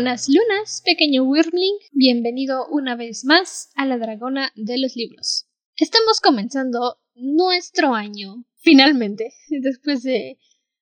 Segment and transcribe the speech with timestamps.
[0.00, 1.76] Buenas lunas, pequeño Wyrmling.
[1.92, 5.46] Bienvenido una vez más a la Dragona de los Libros.
[5.76, 10.38] Estamos comenzando nuestro año, finalmente, después de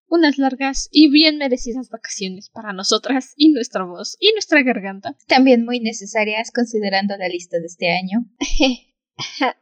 [0.06, 5.16] unas largas y bien merecidas vacaciones para nosotras y nuestra voz y nuestra garganta.
[5.26, 8.24] También muy necesarias considerando la lista de este año.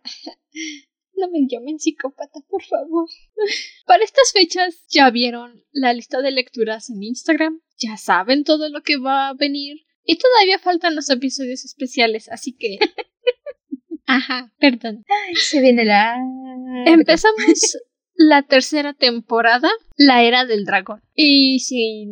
[1.18, 3.08] No me llamen psicópata, por favor.
[3.86, 8.82] Para estas fechas ya vieron la lista de lecturas en Instagram, ya saben todo lo
[8.82, 12.78] que va a venir y todavía faltan los episodios especiales, así que...
[14.06, 15.04] Ajá, perdón.
[15.08, 16.16] Ay, se viene la...
[16.86, 17.78] Empezamos
[18.14, 21.02] la tercera temporada, la era del dragón.
[21.14, 22.06] Y si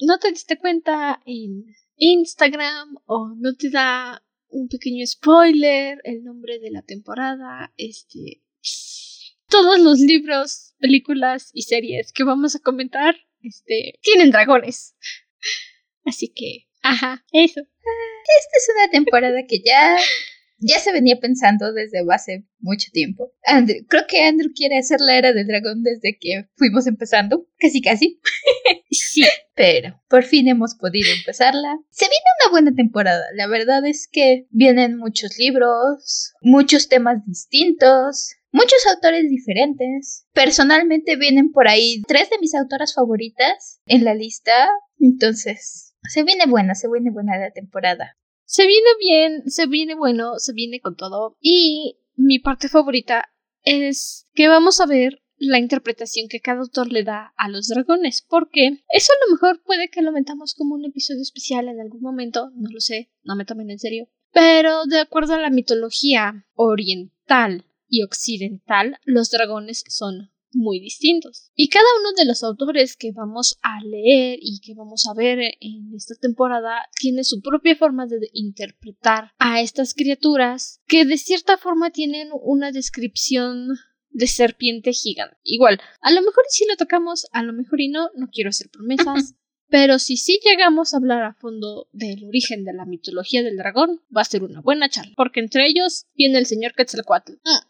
[0.00, 1.64] no te diste cuenta en
[1.96, 8.42] Instagram o no te da un pequeño spoiler, el nombre de la temporada, este,
[9.48, 14.96] todos los libros, películas y series que vamos a comentar, este, tienen dragones.
[16.04, 17.60] Así que, ajá, eso.
[17.60, 19.96] Esta es una temporada que ya
[20.60, 23.32] ya se venía pensando desde hace mucho tiempo.
[23.88, 28.20] creo que Andrew quiere hacer la era del dragón desde que fuimos empezando, casi casi.
[28.90, 29.22] sí,
[29.54, 31.78] pero por fin hemos podido empezarla.
[31.90, 33.24] Se viene una buena temporada.
[33.34, 38.36] La verdad es que vienen muchos libros, muchos temas distintos.
[38.52, 40.26] Muchos autores diferentes.
[40.32, 44.68] Personalmente vienen por ahí tres de mis autoras favoritas en la lista.
[44.98, 48.16] Entonces, se viene buena, se viene buena la temporada.
[48.44, 51.36] Se viene bien, se viene bueno, se viene con todo.
[51.40, 53.30] Y mi parte favorita
[53.62, 58.26] es que vamos a ver la interpretación que cada autor le da a los dragones,
[58.28, 62.02] porque eso a lo mejor puede que lo metamos como un episodio especial en algún
[62.02, 64.08] momento, no lo sé, no me tomen en serio.
[64.32, 71.50] Pero de acuerdo a la mitología oriental y occidental, los dragones son muy distintos.
[71.54, 75.38] Y cada uno de los autores que vamos a leer y que vamos a ver
[75.60, 81.56] en esta temporada tiene su propia forma de interpretar a estas criaturas que de cierta
[81.56, 83.68] forma tienen una descripción
[84.10, 85.36] de serpiente gigante.
[85.44, 88.70] Igual, a lo mejor si lo tocamos, a lo mejor y no, no quiero hacer
[88.70, 89.34] promesas.
[89.68, 94.00] Pero si sí llegamos a hablar a fondo del origen de la mitología del dragón,
[94.14, 97.34] va a ser una buena charla, porque entre ellos viene el señor Quetzalcoatl.
[97.34, 97.69] Mm.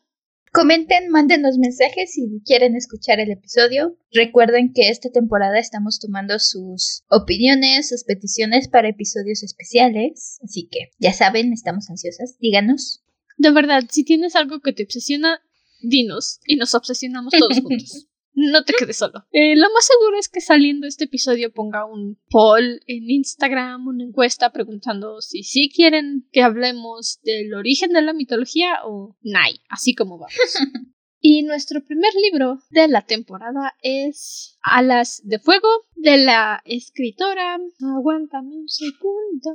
[0.53, 3.97] Comenten, mándenos mensajes si quieren escuchar el episodio.
[4.13, 10.41] Recuerden que esta temporada estamos tomando sus opiniones, sus peticiones para episodios especiales.
[10.43, 12.37] Así que ya saben, estamos ansiosas.
[12.41, 13.05] Díganos.
[13.39, 15.41] De verdad, si tienes algo que te obsesiona,
[15.83, 18.09] dinos y nos obsesionamos todos juntos.
[18.33, 19.25] No te quedes solo.
[19.33, 24.05] Eh, lo más seguro es que saliendo este episodio ponga un poll en Instagram, una
[24.05, 29.95] encuesta preguntando si sí quieren que hablemos del origen de la mitología o nay, así
[29.95, 30.35] como vamos.
[31.23, 37.59] Y nuestro primer libro de la temporada es Alas de Fuego de la escritora.
[37.99, 39.51] Aguántame un segundo,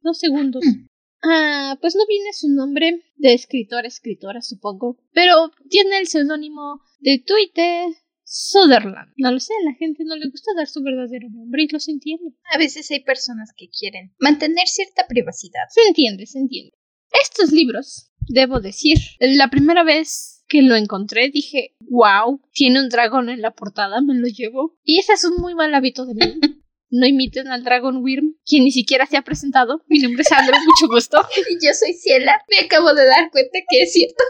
[0.00, 0.64] dos segundos.
[0.64, 0.86] Hmm.
[1.22, 7.22] Ah, pues no viene su nombre de escritora, escritora, supongo, pero tiene el seudónimo de
[7.26, 7.88] Twitter
[8.32, 9.12] Sutherland.
[9.16, 11.88] No lo sé, a la gente no le gusta dar su verdadero nombre y los
[11.88, 12.32] entiendo.
[12.52, 15.64] A veces hay personas que quieren mantener cierta privacidad.
[15.68, 16.72] Se entiende, se entiende.
[17.10, 23.30] Estos libros, debo decir, la primera vez que lo encontré dije, wow, tiene un dragón
[23.30, 24.78] en la portada, me lo llevo.
[24.84, 26.40] Y ese es un muy mal hábito de mí.
[26.92, 29.84] No imiten al dragón Wyrm, quien ni siquiera se ha presentado.
[29.86, 31.18] Mi nombre es Andrew, mucho gusto.
[31.48, 32.42] y yo soy Ciela.
[32.50, 34.24] Me acabo de dar cuenta que es cierto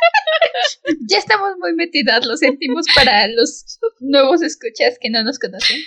[1.08, 5.80] ya estamos muy metidas, lo sentimos para los nuevos escuchas que no nos conocen.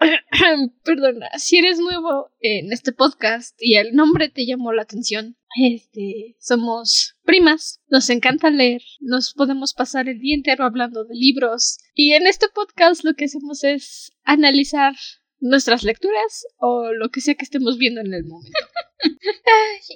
[0.84, 6.36] Perdona, si eres nuevo en este podcast y el nombre te llamó la atención, este,
[6.38, 12.12] somos primas, nos encanta leer, nos podemos pasar el día entero hablando de libros y
[12.12, 14.94] en este podcast lo que hacemos es analizar
[15.40, 18.58] nuestras lecturas o lo que sea que estemos viendo en el momento.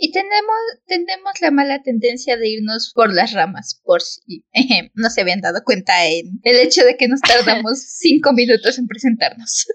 [0.01, 0.57] Y tenemos,
[0.87, 4.45] tenemos la mala tendencia de irnos por las ramas, por si
[4.95, 8.87] no se habían dado cuenta en el hecho de que nos tardamos cinco minutos en
[8.87, 9.67] presentarnos.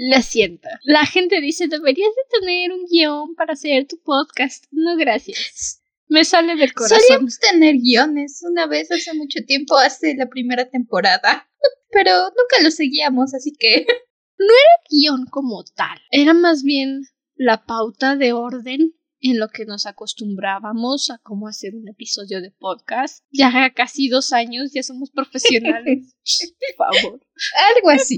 [0.00, 0.68] Lo siento.
[0.84, 4.64] La gente dice, deberías de tener un guion para hacer tu podcast.
[4.70, 5.82] No, gracias.
[6.06, 7.00] Me sale del corazón.
[7.00, 11.50] Solíamos tener guiones una vez hace mucho tiempo, hace la primera temporada.
[11.90, 13.86] Pero nunca lo seguíamos, así que...
[14.38, 15.98] No era guion como tal.
[16.12, 17.02] Era más bien
[17.38, 22.50] la pauta de orden en lo que nos acostumbrábamos a cómo hacer un episodio de
[22.50, 23.24] podcast.
[23.30, 26.16] Ya casi dos años, ya somos profesionales.
[26.76, 27.20] Por favor.
[27.76, 28.16] Algo así.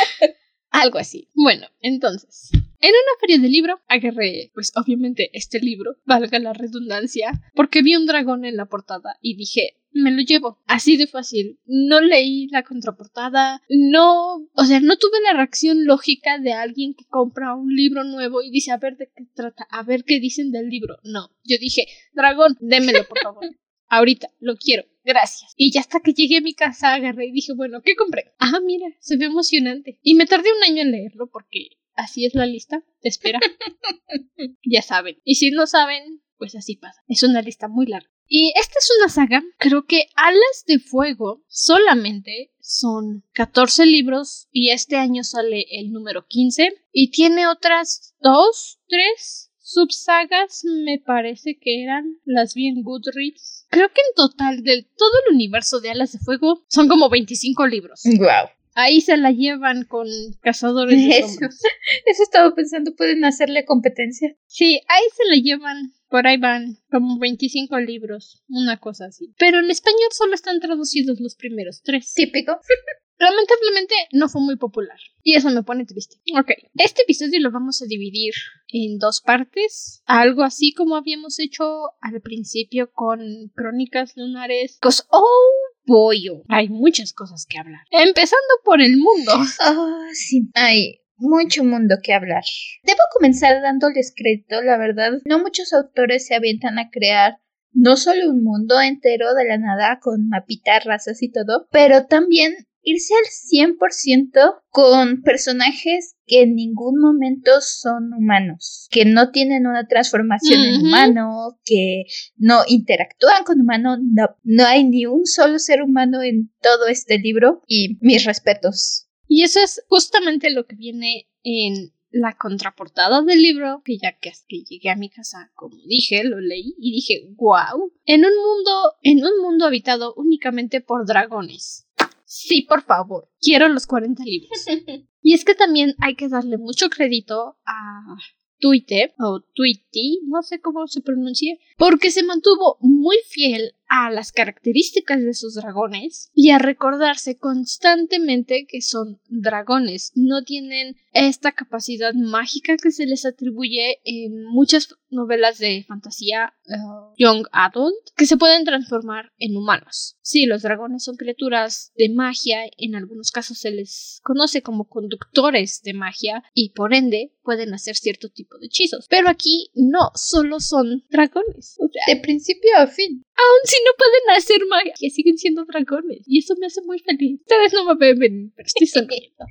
[0.70, 1.28] Algo así.
[1.34, 7.30] Bueno, entonces, en una feria de libro agarré, pues obviamente este libro, valga la redundancia,
[7.54, 10.58] porque vi un dragón en la portada y dije, me lo llevo.
[10.66, 11.58] Así de fácil.
[11.66, 13.62] No leí la contraportada.
[13.68, 18.42] No, o sea, no tuve la reacción lógica de alguien que compra un libro nuevo
[18.42, 20.96] y dice, a ver de qué trata, a ver qué dicen del libro.
[21.04, 23.44] No, yo dije, dragón, démelo, por favor.
[23.88, 24.84] Ahorita, lo quiero.
[25.04, 25.52] Gracias.
[25.56, 28.32] Y ya hasta que llegué a mi casa agarré y dije, bueno, ¿qué compré?
[28.38, 29.98] Ah, mira, se ve emocionante.
[30.02, 33.40] Y me tardé un año en leerlo porque así es la lista de espera.
[34.64, 35.18] ya saben.
[35.24, 37.02] Y si no saben, pues así pasa.
[37.06, 38.08] Es una lista muy larga.
[38.34, 44.70] Y esta es una saga, creo que Alas de Fuego solamente son 14 libros y
[44.70, 51.82] este año sale el número 15 y tiene otras dos, tres subsagas me parece que
[51.82, 53.66] eran las bien Goodreads.
[53.68, 57.66] Creo que en total del todo el universo de Alas de Fuego son como 25
[57.66, 58.00] libros.
[58.16, 58.48] Wow.
[58.74, 60.06] Ahí se la llevan con
[60.40, 61.60] cazadores de Eso, sombras.
[62.06, 64.34] eso estaba pensando, pueden hacerle competencia.
[64.46, 65.92] Sí, ahí se la llevan.
[66.08, 69.34] Por ahí van, como 25 libros, una cosa así.
[69.38, 72.12] Pero en español solo están traducidos los primeros tres.
[72.14, 72.58] Típico.
[73.18, 74.98] Lamentablemente no fue muy popular.
[75.22, 76.16] Y eso me pone triste.
[76.36, 78.34] Ok, este episodio lo vamos a dividir
[78.68, 80.02] en dos partes.
[80.06, 81.64] Algo así como habíamos hecho
[82.00, 83.20] al principio con
[83.54, 84.78] Crónicas Lunares.
[84.80, 86.42] Cos oh, pollo.
[86.48, 87.82] Hay muchas cosas que hablar.
[87.90, 89.32] Empezando por el mundo.
[89.60, 90.50] Ah, sí.
[90.54, 92.42] Hay mucho mundo que hablar.
[92.82, 95.12] Debo comenzar dándoles crédito, la verdad.
[95.24, 97.38] No muchos autores se avientan a crear
[97.72, 102.54] no solo un mundo entero de la nada con mapitas, razas y todo, pero también
[102.82, 109.86] irse al 100% con personajes que en ningún momento son humanos, que no tienen una
[109.86, 110.86] transformación en Ujú.
[110.86, 112.04] humano, que
[112.36, 117.18] no interactúan con humano, no, no hay ni un solo ser humano en todo este
[117.18, 119.08] libro y mis respetos.
[119.26, 124.32] Y eso es justamente lo que viene en la contraportada del libro, que ya que
[124.46, 128.92] que llegué a mi casa, como dije, lo leí y dije, wow, en un mundo,
[129.00, 131.88] en un mundo habitado únicamente por dragones.
[132.34, 134.64] Sí, por favor, quiero los 40 libros.
[135.24, 138.16] Y es que también hay que darle mucho crédito a
[138.58, 144.32] Twitter o Tweety, no sé cómo se pronuncia, porque se mantuvo muy fiel a las
[144.32, 150.12] características de sus dragones y a recordarse constantemente que son dragones.
[150.14, 157.12] No tienen esta capacidad mágica que se les atribuye en muchas novelas de fantasía uh,
[157.18, 160.16] young adult que se pueden transformar en humanos.
[160.22, 165.82] Sí, los dragones son criaturas de magia, en algunos casos se les conoce como conductores
[165.82, 169.06] de magia y por ende pueden hacer cierto tipo de hechizos.
[169.10, 171.76] Pero aquí no, solo son dragones.
[171.78, 173.22] O sea, De principio a fin.
[173.36, 176.22] aun si no pueden hacer magia, siguen siendo dragones.
[176.26, 177.40] Y eso me hace muy feliz.
[177.40, 179.44] Ustedes no me ven venir, pero estoy sonriendo.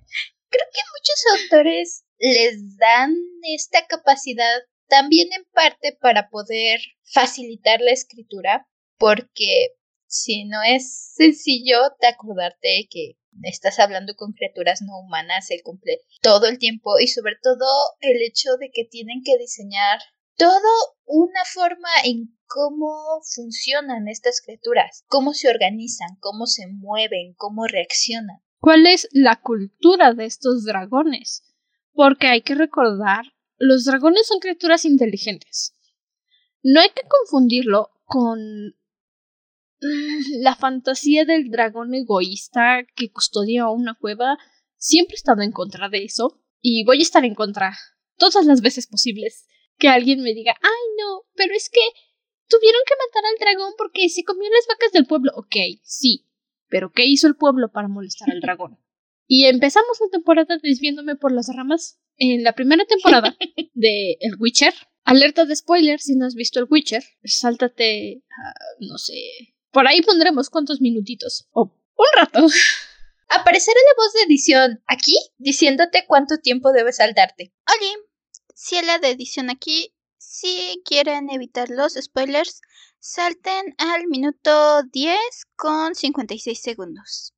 [0.51, 8.67] Muchos autores les dan esta capacidad también en parte para poder facilitar la escritura,
[8.97, 9.69] porque
[10.05, 16.01] si no es sencillo de acordarte que estás hablando con criaturas no humanas el comple
[16.21, 17.65] todo el tiempo y sobre todo
[18.01, 19.99] el hecho de que tienen que diseñar
[20.41, 27.67] todo una forma en cómo funcionan estas criaturas, cómo se organizan, cómo se mueven, cómo
[27.67, 28.41] reaccionan.
[28.59, 31.43] ¿Cuál es la cultura de estos dragones?
[31.93, 33.25] Porque hay que recordar,
[33.59, 35.75] los dragones son criaturas inteligentes.
[36.63, 38.39] No hay que confundirlo con
[39.79, 44.39] mm, la fantasía del dragón egoísta que custodia una cueva.
[44.77, 47.77] Siempre he estado en contra de eso y voy a estar en contra
[48.17, 49.45] todas las veces posibles
[49.81, 51.81] que alguien me diga, ay no, pero es que
[52.47, 55.31] tuvieron que matar al dragón porque se comió las vacas del pueblo.
[55.35, 56.27] Ok, sí,
[56.69, 58.77] pero ¿qué hizo el pueblo para molestar al dragón?
[59.27, 61.99] Y empezamos la temporada desviándome por las ramas.
[62.17, 63.35] En la primera temporada
[63.73, 64.73] de El Witcher,
[65.03, 68.23] alerta de spoiler si no has visto El Witcher, sáltate,
[68.79, 69.15] no sé,
[69.71, 72.45] por ahí pondremos cuántos minutitos, o un rato.
[73.29, 77.53] Aparecerá la voz de edición aquí diciéndote cuánto tiempo debes saltarte.
[77.65, 77.93] Oli,
[78.63, 79.91] Ciela de edición aquí.
[80.19, 82.61] Si quieren evitar los spoilers,
[82.99, 85.17] salten al minuto 10
[85.55, 87.33] con 56 segundos.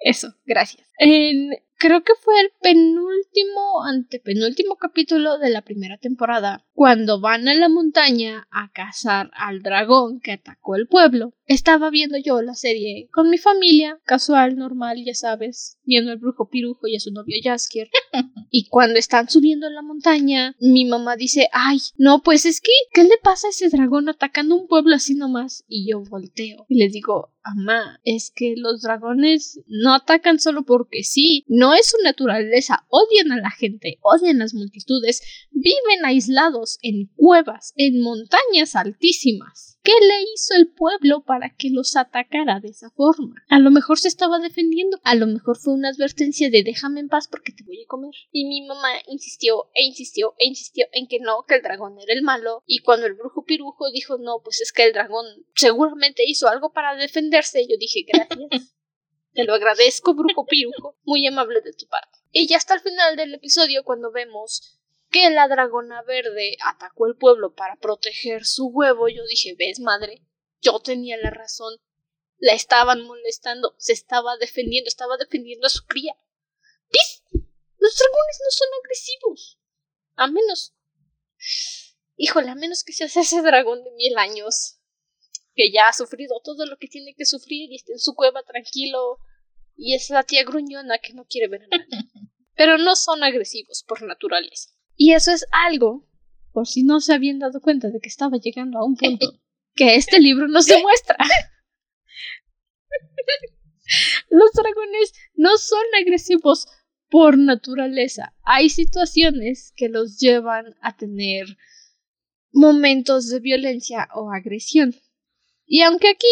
[0.00, 0.87] Eso, gracias.
[0.98, 7.54] En, creo que fue el penúltimo, antepenúltimo capítulo de la primera temporada, cuando van a
[7.54, 11.34] la montaña a cazar al dragón que atacó el pueblo.
[11.46, 16.50] Estaba viendo yo la serie con mi familia, casual, normal, ya sabes, viendo al brujo
[16.50, 17.88] pirujo y a su novio Jaskier.
[18.50, 22.72] y cuando están subiendo en la montaña, mi mamá dice, ay, no, pues es que,
[22.92, 25.64] ¿qué le pasa a ese dragón atacando un pueblo así nomás?
[25.68, 30.87] Y yo volteo y les digo, mamá, es que los dragones no atacan solo por
[30.88, 36.78] porque sí, no es su naturaleza, odian a la gente, odian las multitudes, viven aislados
[36.82, 39.78] en cuevas, en montañas altísimas.
[39.82, 43.36] ¿Qué le hizo el pueblo para que los atacara de esa forma?
[43.48, 47.08] A lo mejor se estaba defendiendo, a lo mejor fue una advertencia de déjame en
[47.08, 48.12] paz porque te voy a comer.
[48.32, 52.12] Y mi mamá insistió e insistió e insistió en que no, que el dragón era
[52.12, 52.62] el malo.
[52.66, 56.72] Y cuando el brujo pirujo dijo no, pues es que el dragón seguramente hizo algo
[56.72, 58.74] para defenderse, yo dije gracias.
[59.38, 60.96] Te lo agradezco, brujo pirujo.
[61.04, 62.18] Muy amable de tu parte.
[62.32, 64.80] Y ya hasta el final del episodio, cuando vemos
[65.10, 70.26] que la dragona verde atacó el pueblo para proteger su huevo, yo dije, ves, madre,
[70.60, 71.72] yo tenía la razón.
[72.38, 76.16] La estaban molestando, se estaba defendiendo, estaba defendiendo a su cría.
[76.90, 77.22] ¿Ves?
[77.30, 79.60] Los dragones no son agresivos.
[80.16, 80.74] A menos.
[82.16, 84.80] Híjole, a menos que seas ese dragón de mil años.
[85.54, 88.42] Que ya ha sufrido todo lo que tiene que sufrir y está en su cueva
[88.42, 89.20] tranquilo.
[89.80, 91.86] Y es la tía gruñona que no quiere ver a nadie.
[92.56, 94.70] Pero no son agresivos por naturaleza.
[94.96, 96.04] Y eso es algo,
[96.52, 99.40] por si no se habían dado cuenta de que estaba llegando a un punto,
[99.76, 101.16] que este libro nos demuestra.
[104.28, 106.66] Los dragones no son agresivos
[107.08, 108.34] por naturaleza.
[108.42, 111.46] Hay situaciones que los llevan a tener
[112.52, 114.94] momentos de violencia o agresión.
[115.64, 116.26] Y aunque aquí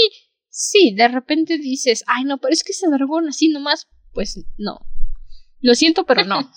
[0.56, 4.80] sí, de repente dices, ay no, pero es que ese dragón así nomás, pues no.
[5.60, 6.50] Lo siento, pero no.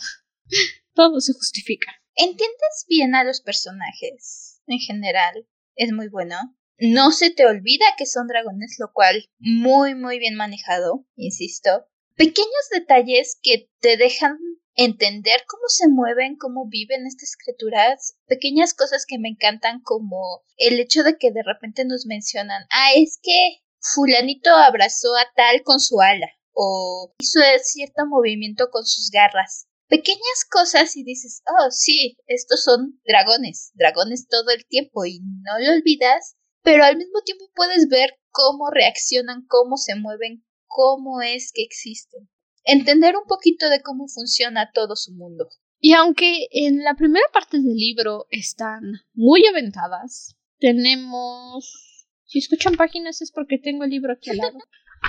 [0.94, 1.92] Todo se justifica.
[2.16, 5.46] Entiendes bien a los personajes en general.
[5.76, 6.36] Es muy bueno.
[6.78, 11.86] No se te olvida que son dragones, lo cual muy muy bien manejado, insisto.
[12.16, 14.38] Pequeños detalles que te dejan
[14.76, 20.80] entender cómo se mueven, cómo viven estas criaturas, pequeñas cosas que me encantan como el
[20.80, 25.80] hecho de que de repente nos mencionan, ah, es que fulanito abrazó a tal con
[25.80, 32.16] su ala o hizo cierto movimiento con sus garras pequeñas cosas y dices, oh, sí,
[32.28, 37.46] estos son dragones, dragones todo el tiempo y no lo olvidas, pero al mismo tiempo
[37.56, 42.30] puedes ver cómo reaccionan, cómo se mueven, cómo es que existen.
[42.64, 45.50] Entender un poquito de cómo funciona todo su mundo.
[45.80, 48.82] Y aunque en la primera parte del libro están
[49.14, 51.89] muy aventadas, tenemos...
[52.30, 54.60] Si escuchan páginas es porque tengo el libro aquí al lado.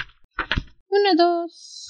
[0.89, 1.87] Una, dos,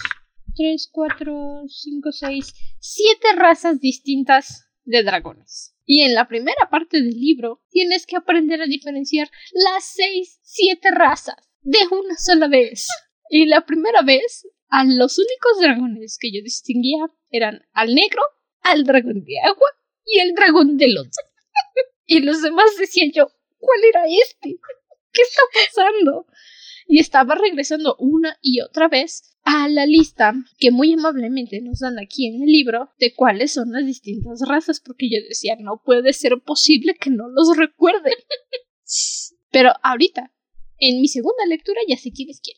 [0.57, 5.77] 3, 4, 5, 6, 7 razas distintas de dragones.
[5.87, 10.89] Y en la primera parte del libro tienes que aprender a diferenciar las 6, 7
[10.91, 12.89] razas de una sola vez.
[13.31, 18.23] Y la primera vez, a los únicos dragones que yo distinguía eran al negro,
[18.63, 19.69] al dragón de agua
[20.05, 21.11] y el dragón de lodo.
[22.07, 24.59] y los demás decían yo, ¿cuál era este?
[25.13, 26.27] ¿Qué está pasando?
[26.87, 31.99] Y estaba regresando una y otra vez a la lista que muy amablemente nos dan
[31.99, 36.13] aquí en el libro de cuáles son las distintas razas, porque yo decía, no puede
[36.13, 38.13] ser posible que no los recuerde.
[39.51, 40.33] Pero ahorita,
[40.79, 42.57] en mi segunda lectura, ya sé quién es quién.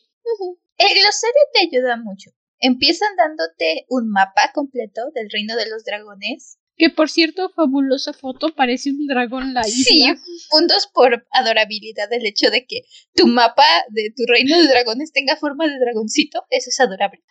[0.77, 2.31] El glosario te ayuda mucho.
[2.59, 8.53] Empiezan dándote un mapa completo del reino de los dragones que por cierto, fabulosa foto,
[8.55, 9.83] parece un dragón la isla.
[9.83, 10.05] Sí,
[10.49, 12.81] puntos por adorabilidad el hecho de que
[13.15, 17.23] tu mapa de tu reino de dragones tenga forma de dragoncito, eso es adorable.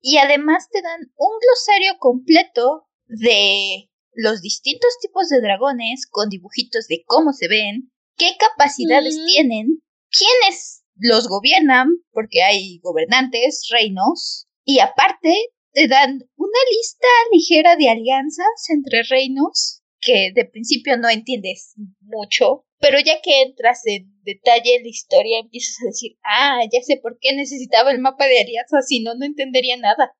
[0.00, 6.88] Y además te dan un glosario completo de los distintos tipos de dragones con dibujitos
[6.88, 14.80] de cómo se ven, qué capacidades tienen, quiénes los gobiernan, porque hay gobernantes, reinos, y
[14.80, 15.34] aparte
[15.78, 22.64] te dan una lista ligera de alianzas entre reinos que de principio no entiendes mucho,
[22.80, 26.98] pero ya que entras en detalle en la historia empiezas a decir, ah, ya sé
[27.00, 30.12] por qué necesitaba el mapa de alianzas, si no, no entendería nada.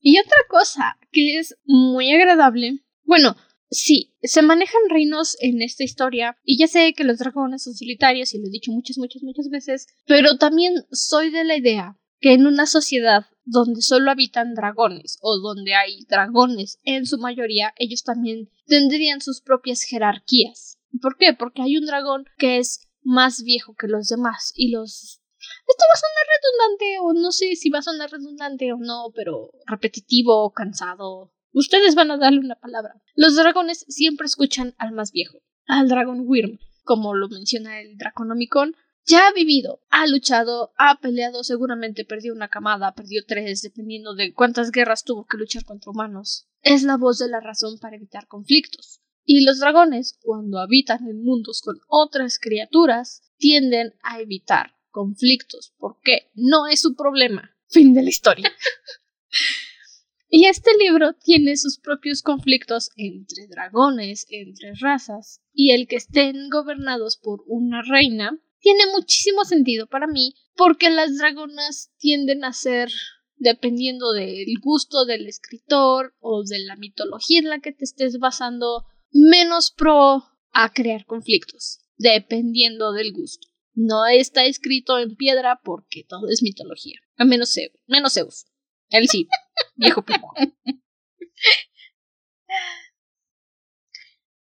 [0.00, 3.36] Y otra cosa que es muy agradable, bueno,
[3.70, 8.34] sí, se manejan reinos en esta historia y ya sé que los dragones son solitarios
[8.34, 12.32] y lo he dicho muchas, muchas, muchas veces, pero también soy de la idea que
[12.32, 18.04] en una sociedad donde solo habitan dragones o donde hay dragones en su mayoría, ellos
[18.04, 20.78] también tendrían sus propias jerarquías.
[21.00, 21.32] ¿Por qué?
[21.32, 25.22] Porque hay un dragón que es más viejo que los demás y los...
[25.66, 29.12] Esto va a sonar redundante o no sé si va a sonar redundante o no,
[29.14, 31.32] pero repetitivo o cansado.
[31.52, 33.00] Ustedes van a darle una palabra.
[33.14, 38.76] Los dragones siempre escuchan al más viejo, al dragón Wyrm, como lo menciona el Draconomicon,
[39.08, 44.34] ya ha vivido, ha luchado, ha peleado, seguramente perdió una camada, perdió tres, dependiendo de
[44.34, 46.46] cuántas guerras tuvo que luchar contra humanos.
[46.62, 49.00] Es la voz de la razón para evitar conflictos.
[49.24, 56.30] Y los dragones, cuando habitan en mundos con otras criaturas, tienden a evitar conflictos, porque
[56.34, 57.56] no es su problema.
[57.68, 58.52] Fin de la historia.
[60.28, 66.50] y este libro tiene sus propios conflictos entre dragones, entre razas, y el que estén
[66.50, 72.90] gobernados por una reina tiene muchísimo sentido para mí porque las dragonas tienden a ser
[73.36, 78.84] dependiendo del gusto del escritor o de la mitología en la que te estés basando
[79.10, 83.48] menos pro a crear conflictos, dependiendo del gusto.
[83.74, 86.98] No está escrito en piedra porque todo es mitología.
[87.16, 87.72] A menos Zeus.
[87.86, 88.46] Menos Zeus.
[88.90, 89.28] Él sí.
[89.76, 90.32] viejo primo.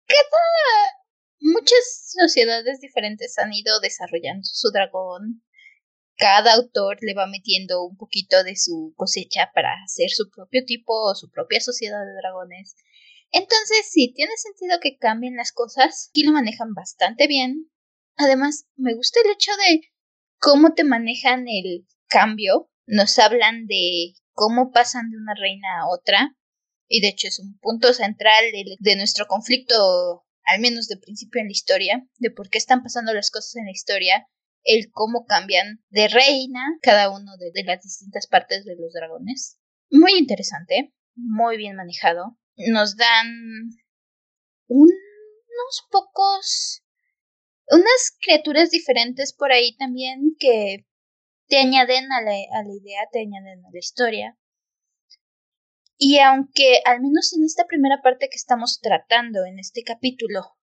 [0.07, 1.06] Cada...
[1.41, 5.43] Muchas sociedades diferentes han ido desarrollando su dragón.
[6.17, 10.93] Cada autor le va metiendo un poquito de su cosecha para hacer su propio tipo
[10.95, 12.75] o su propia sociedad de dragones.
[13.33, 16.11] Entonces, sí, tiene sentido que cambien las cosas.
[16.13, 17.71] y lo manejan bastante bien.
[18.17, 19.83] Además, me gusta el hecho de
[20.39, 22.71] cómo te manejan el cambio.
[22.87, 26.37] Nos hablan de cómo pasan de una reina a otra.
[26.89, 28.45] Y de hecho es un punto central
[28.79, 33.13] de, nuestro conflicto, al menos de principio en la historia, de por qué están pasando
[33.13, 34.27] las cosas en la historia,
[34.65, 39.59] el cómo cambian de reina cada uno de las distintas partes de los dragones.
[39.91, 43.71] Muy interesante, muy bien manejado nos dan
[44.69, 46.83] unos pocos
[47.69, 50.87] unas criaturas diferentes por ahí también que
[51.49, 54.39] te añaden a la, a la idea, te añaden a la historia.
[55.99, 60.57] Y aunque al menos en esta primera parte que estamos tratando en este capítulo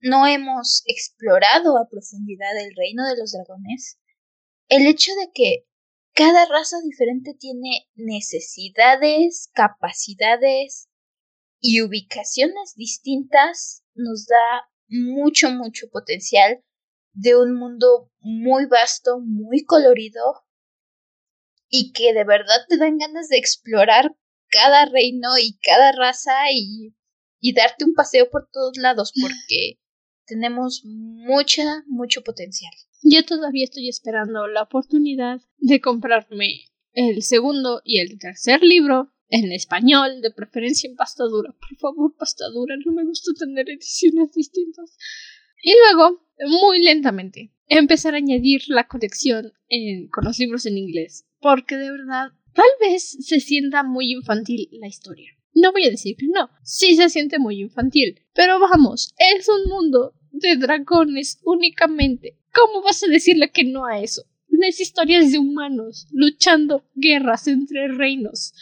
[0.00, 4.00] no hemos explorado a profundidad el reino de los dragones,
[4.68, 5.66] el hecho de que
[6.12, 10.90] cada raza diferente tiene necesidades, capacidades,
[11.60, 16.64] y ubicaciones distintas nos da mucho, mucho potencial
[17.12, 20.42] de un mundo muy vasto, muy colorido
[21.68, 24.16] y que de verdad te dan ganas de explorar
[24.50, 26.94] cada reino y cada raza y,
[27.40, 29.80] y darte un paseo por todos lados porque
[30.26, 32.72] tenemos mucha, mucho potencial.
[33.02, 39.52] Yo todavía estoy esperando la oportunidad de comprarme el segundo y el tercer libro en
[39.52, 41.52] español, de preferencia en pasta dura.
[41.52, 44.96] Por favor, pasta dura, no me gusta tener ediciones distintas.
[45.62, 49.52] Y luego, muy lentamente, empezar a añadir la colección
[50.10, 54.88] con los libros en inglés, porque de verdad, tal vez se sienta muy infantil la
[54.88, 55.30] historia.
[55.54, 59.68] No voy a decir que no, sí se siente muy infantil, pero vamos, es un
[59.68, 62.38] mundo de dragones únicamente.
[62.52, 64.24] ¿Cómo vas a decirle que no a eso?
[64.48, 68.52] Las historias de humanos luchando guerras entre reinos,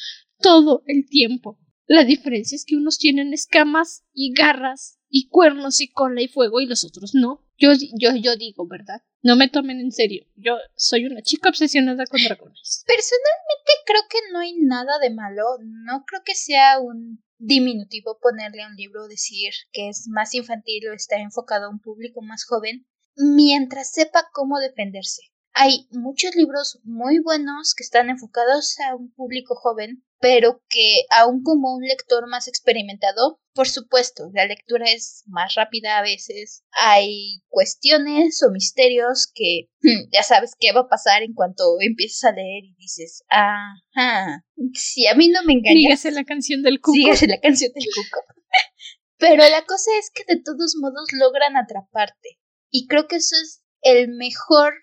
[0.40, 1.58] todo el tiempo.
[1.86, 6.60] La diferencia es que unos tienen escamas y garras y cuernos y cola y fuego
[6.60, 7.44] y los otros no.
[7.56, 9.02] Yo, yo, yo digo, ¿verdad?
[9.22, 10.26] No me tomen en serio.
[10.36, 12.84] Yo soy una chica obsesionada con dragones.
[12.86, 15.44] Personalmente creo que no hay nada de malo.
[15.60, 20.88] No creo que sea un diminutivo ponerle a un libro decir que es más infantil
[20.88, 25.22] o está enfocado a un público más joven, mientras sepa cómo defenderse.
[25.54, 31.42] Hay muchos libros muy buenos que están enfocados a un público joven, pero que aún
[31.42, 36.62] como un lector más experimentado, por supuesto, la lectura es más rápida a veces.
[36.70, 42.22] Hay cuestiones o misterios que hmm, ya sabes qué va a pasar en cuanto empiezas
[42.30, 44.44] a leer y dices, ajá,
[44.74, 45.82] si a mí no me engañas.
[45.82, 46.94] Sígase la canción del cuco.
[46.94, 48.24] Sígase la canción del cuco.
[49.18, 52.38] pero la cosa es que de todos modos logran atraparte.
[52.70, 54.74] Y creo que eso es el mejor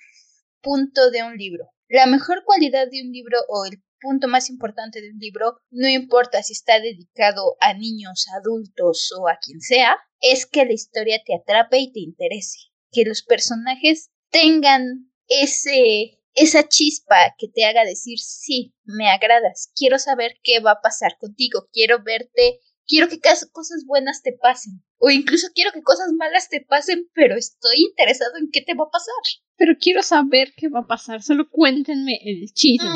[0.62, 1.64] punto de un libro.
[1.88, 5.90] La mejor cualidad de un libro o el punto más importante de un libro, no
[5.90, 11.22] importa si está dedicado a niños, adultos o a quien sea, es que la historia
[11.26, 12.60] te atrape y te interese,
[12.92, 19.98] que los personajes tengan ese esa chispa que te haga decir sí, me agradas, quiero
[19.98, 23.20] saber qué va a pasar contigo, quiero verte quiero que
[23.52, 24.84] cosas buenas te pasen.
[24.98, 28.86] O incluso quiero que cosas malas te pasen, pero estoy interesado en qué te va
[28.86, 29.16] a pasar.
[29.58, 32.90] Pero quiero saber qué va a pasar, solo cuéntenme el chisme.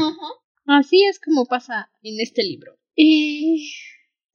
[0.70, 2.78] Así es como pasa en este libro.
[2.96, 3.74] Y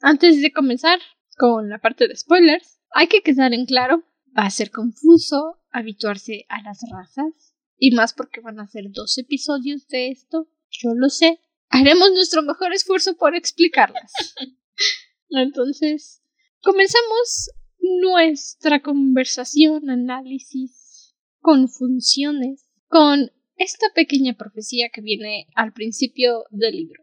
[0.00, 0.98] antes de comenzar
[1.38, 4.02] con la parte de spoilers, hay que quedar en claro,
[4.36, 9.16] va a ser confuso habituarse a las razas, y más porque van a ser dos
[9.16, 11.38] episodios de esto, yo lo sé.
[11.68, 14.12] Haremos nuestro mejor esfuerzo por explicarlas.
[15.30, 16.20] Entonces,
[16.62, 26.76] comenzamos nuestra conversación, análisis, con funciones, con esta pequeña profecía que viene al principio del
[26.76, 27.02] libro.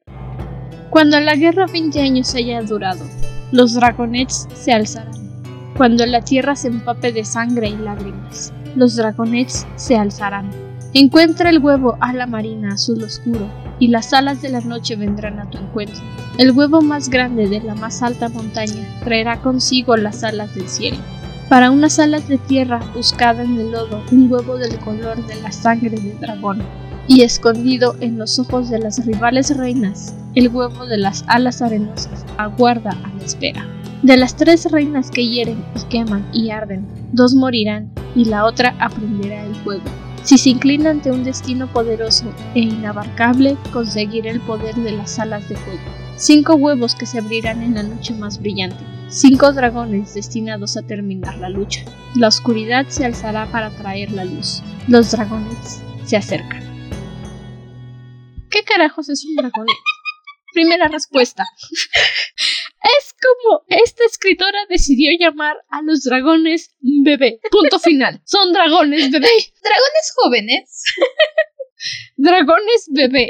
[0.89, 3.05] Cuando la guerra 20 años haya durado,
[3.51, 5.11] los dragonets se alzarán.
[5.77, 10.49] Cuando la tierra se empape de sangre y lágrimas, los dragonets se alzarán.
[10.93, 15.39] Encuentra el huevo a la marina azul oscuro, y las alas de la noche vendrán
[15.39, 16.01] a tu encuentro.
[16.37, 20.97] El huevo más grande de la más alta montaña traerá consigo las alas del cielo.
[21.51, 25.51] Para unas alas de tierra buscada en el lodo, un huevo del color de la
[25.51, 26.63] sangre del dragón,
[27.09, 32.25] y escondido en los ojos de las rivales reinas, el huevo de las alas arenosas
[32.37, 33.67] aguarda a la espera.
[34.01, 38.73] De las tres reinas que hieren y queman y arden, dos morirán y la otra
[38.79, 39.83] aprenderá el fuego.
[40.23, 45.49] Si se inclina ante un destino poderoso e inabarcable, conseguirá el poder de las alas
[45.49, 45.81] de fuego.
[46.17, 48.83] Cinco huevos que se abrirán en la noche más brillante.
[49.09, 51.83] Cinco dragones destinados a terminar la lucha.
[52.15, 54.61] La oscuridad se alzará para traer la luz.
[54.87, 56.61] Los dragones se acercan.
[58.49, 59.67] ¿Qué carajos es un dragón?
[60.53, 61.45] Primera respuesta.
[62.99, 67.39] Es como esta escritora decidió llamar a los dragones bebé.
[67.49, 68.21] Punto final.
[68.25, 69.29] Son dragones bebé.
[69.63, 70.83] Dragones jóvenes.
[72.17, 73.27] Dragones bebé.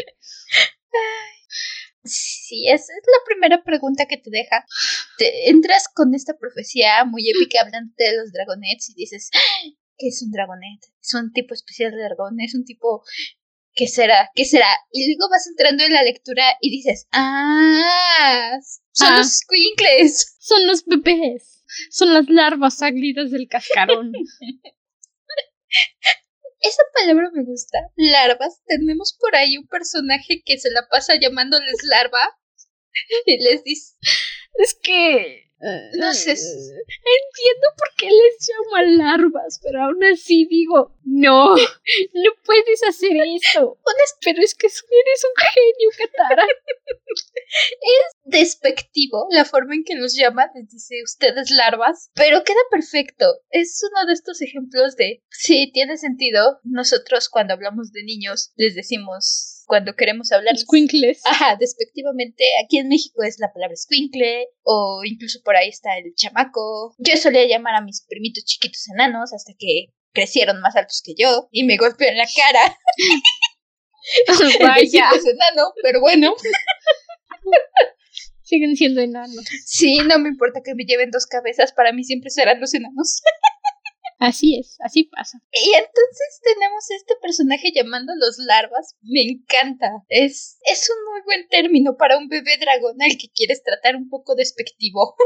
[2.03, 4.65] Sí, esa es la primera pregunta que te deja.
[5.17, 9.29] Te entras con esta profecía muy épica hablando de los dragonets y dices,
[9.97, 10.81] ¿qué es un dragonet?
[11.01, 13.03] Es un tipo especial de dragón, es un tipo
[13.73, 14.29] ¿qué será?
[14.35, 14.67] ¿Qué será?
[14.91, 18.57] Y luego vas entrando en la lectura y dices, ah,
[18.91, 19.17] son Ah.
[19.19, 20.35] los squinkles.
[20.39, 21.63] Son los bebés.
[21.89, 24.11] Son las larvas salidas del cascarón.
[26.61, 27.79] Esa palabra me gusta.
[27.95, 28.61] Larvas.
[28.65, 32.19] Tenemos por ahí un personaje que se la pasa llamándoles larva.
[33.25, 33.95] Y les dice,
[34.53, 35.49] Es que.
[35.93, 36.31] No sé.
[36.31, 41.55] Entiendo por qué les llaman larvas, pero aún así digo, no,
[42.13, 43.77] no puedes hacer eso.
[44.23, 46.47] Pero es que eres un genio, Katara.
[48.23, 53.25] despectivo la forma en que los llama, les dice ustedes larvas, pero queda perfecto.
[53.49, 56.59] Es uno de estos ejemplos de, sí, tiene sentido.
[56.63, 61.21] Nosotros cuando hablamos de niños les decimos, cuando queremos hablar Squinkles.
[61.23, 66.13] Ajá, despectivamente, aquí en México es la palabra squinkle, o incluso por ahí está el
[66.13, 66.93] chamaco.
[66.97, 71.47] Yo solía llamar a mis primitos chiquitos enanos hasta que crecieron más altos que yo
[71.51, 72.77] y me golpean la cara.
[74.61, 76.35] Vaya, Es enano, pero bueno.
[78.43, 79.45] siguen siendo enanos.
[79.65, 83.21] Sí, no me importa que me lleven dos cabezas, para mí siempre serán los enanos.
[84.21, 85.41] Así es, así pasa.
[85.51, 88.95] Y entonces tenemos este personaje llamando los larvas.
[89.01, 89.87] Me encanta.
[90.09, 94.09] Es, es un muy buen término para un bebé dragón al que quieres tratar un
[94.09, 95.15] poco despectivo.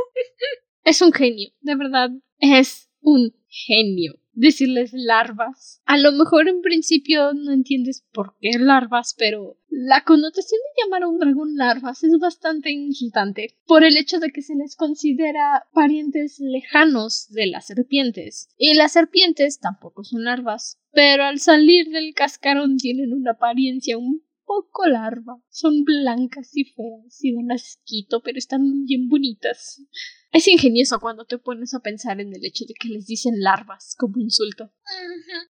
[0.85, 2.09] Es un genio, de verdad.
[2.37, 4.13] Es un genio.
[4.35, 5.81] Decirles larvas.
[5.85, 11.03] A lo mejor en principio no entiendes por qué larvas, pero la connotación de llamar
[11.03, 15.65] a un dragón larvas es bastante insultante por el hecho de que se les considera
[15.73, 18.49] parientes lejanos de las serpientes.
[18.57, 24.24] Y las serpientes tampoco son larvas, pero al salir del cascarón tienen una apariencia un
[24.45, 25.41] poco larva.
[25.49, 29.81] Son blancas y feas y dan asquito, pero están bien bonitas.
[30.31, 33.95] Es ingenioso cuando te pones a pensar en el hecho de que les dicen larvas
[33.97, 34.71] como insulto.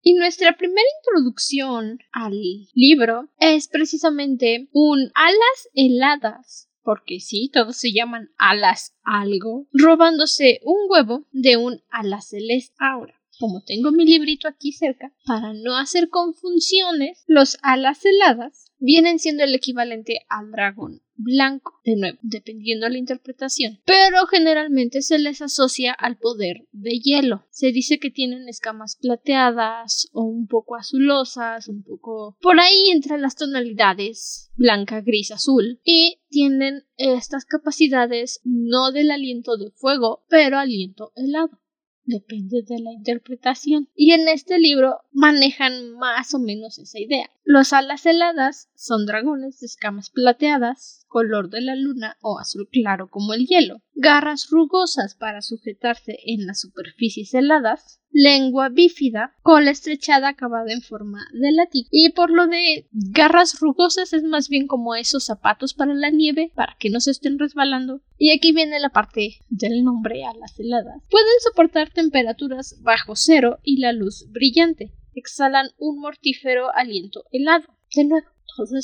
[0.03, 2.35] Y nuestra primera introducción al
[2.75, 6.69] libro es precisamente un alas heladas.
[6.85, 12.75] Porque sí, todos se llaman alas algo, robándose un huevo de un ala celeste.
[12.81, 19.19] Ahora, como tengo mi librito aquí cerca, para no hacer confusiones, los alas heladas vienen
[19.19, 25.19] siendo el equivalente al dragón blanco, de nuevo, dependiendo de la interpretación, pero generalmente se
[25.19, 27.47] les asocia al poder de hielo.
[27.51, 33.19] Se dice que tienen escamas plateadas o un poco azulosas, un poco por ahí entre
[33.19, 40.59] las tonalidades blanca, gris, azul, y tienen estas capacidades no del aliento de fuego, pero
[40.59, 41.62] aliento helado.
[42.05, 43.89] Depende de la interpretación.
[43.95, 47.31] Y en este libro manejan más o menos esa idea.
[47.45, 53.09] Los alas heladas son dragones de escamas plateadas, color de la luna o azul claro
[53.09, 60.29] como el hielo, garras rugosas para sujetarse en las superficies heladas, lengua bífida, cola estrechada
[60.29, 61.89] acabada en forma de látigo.
[61.91, 66.53] Y por lo de garras rugosas es más bien como esos zapatos para la nieve,
[66.55, 68.03] para que no se estén resbalando.
[68.19, 71.03] Y aquí viene la parte del nombre alas heladas.
[71.11, 74.93] Pueden soportar temperaturas bajo cero y la luz brillante.
[75.15, 77.67] Exhalan un mortífero aliento helado.
[77.95, 78.77] De nuevo, todo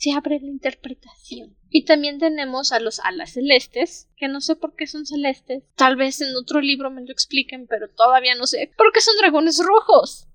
[0.00, 1.56] se abre la interpretación.
[1.68, 5.62] Y también tenemos a los alas celestes, que no sé por qué son celestes.
[5.76, 8.72] Tal vez en otro libro me lo expliquen, pero todavía no sé.
[8.78, 10.26] ¿Por qué son dragones rojos?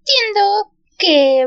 [0.00, 1.46] Entiendo que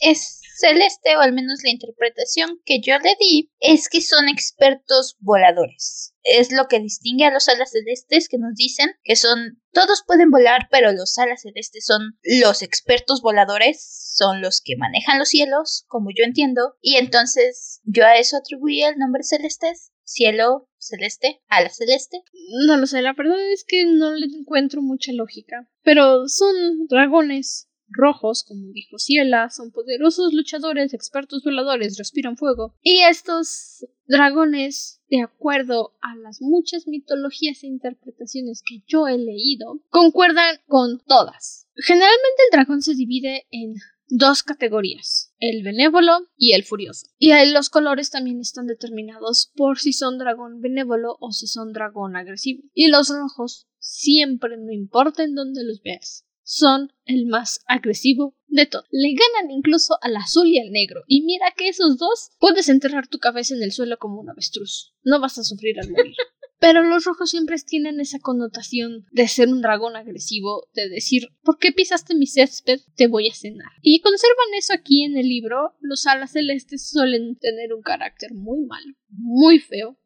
[0.00, 5.16] es celeste, o al menos la interpretación que yo le di, es que son expertos
[5.20, 6.14] voladores.
[6.36, 10.30] Es lo que distingue a los alas celestes que nos dicen que son todos pueden
[10.30, 15.84] volar, pero los alas celestes son los expertos voladores, son los que manejan los cielos,
[15.88, 21.68] como yo entiendo, y entonces yo a eso atribuí el nombre celestes, cielo celeste, ala
[21.70, 22.22] celeste.
[22.66, 27.67] No lo sé, la verdad es que no le encuentro mucha lógica, pero son dragones
[27.90, 32.74] rojos, como dijo Ciela, son poderosos luchadores, expertos voladores, respiran fuego.
[32.82, 39.80] Y estos dragones, de acuerdo a las muchas mitologías e interpretaciones que yo he leído,
[39.88, 41.68] concuerdan con todas.
[41.76, 43.74] Generalmente el dragón se divide en
[44.08, 47.06] dos categorías, el benévolo y el furioso.
[47.18, 51.72] Y ahí los colores también están determinados por si son dragón benévolo o si son
[51.72, 52.62] dragón agresivo.
[52.72, 58.64] Y los rojos siempre, no importa en dónde los veas, son el más agresivo de
[58.64, 58.86] todos.
[58.90, 61.04] Le ganan incluso al azul y al negro.
[61.06, 64.94] Y mira que esos dos puedes enterrar tu cabeza en el suelo como un avestruz.
[65.02, 66.14] No vas a sufrir al morir.
[66.58, 71.58] Pero los rojos siempre tienen esa connotación de ser un dragón agresivo, de decir, ¿por
[71.58, 72.80] qué pisaste mi césped?
[72.96, 73.70] Te voy a cenar.
[73.82, 75.76] Y conservan eso aquí en el libro.
[75.80, 79.98] Los alas celestes suelen tener un carácter muy malo, muy feo.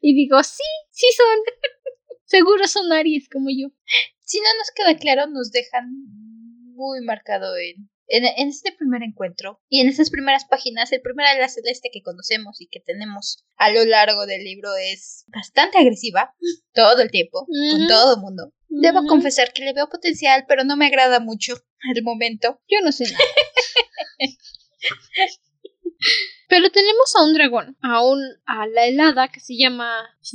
[0.00, 1.54] Y digo, sí, sí son.
[2.28, 3.68] Seguro son Aries como yo
[4.28, 5.88] si no nos queda claro, nos dejan
[6.74, 10.92] muy marcado en, en, este primer encuentro y en estas primeras páginas.
[10.92, 15.24] El primer ala celeste que conocemos y que tenemos a lo largo del libro es
[15.28, 16.34] bastante agresiva
[16.74, 18.52] todo el tiempo, con todo el mundo.
[18.68, 22.60] Debo confesar que le veo potencial, pero no me agrada mucho al momento.
[22.68, 23.24] Yo no sé nada.
[26.48, 29.90] Pero tenemos a un dragón, a un a la helada que se llama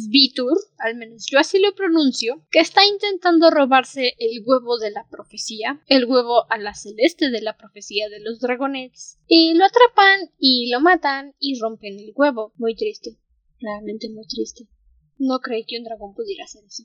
[0.10, 5.08] Vitur, al menos yo así lo pronuncio, que está intentando robarse el huevo de la
[5.10, 10.32] profecía, el huevo a la celeste de la profecía de los dragonets, y lo atrapan
[10.38, 12.54] y lo matan y rompen el huevo.
[12.58, 13.18] Muy triste,
[13.60, 14.68] realmente muy triste.
[15.18, 16.84] No creí que un dragón pudiera hacer eso.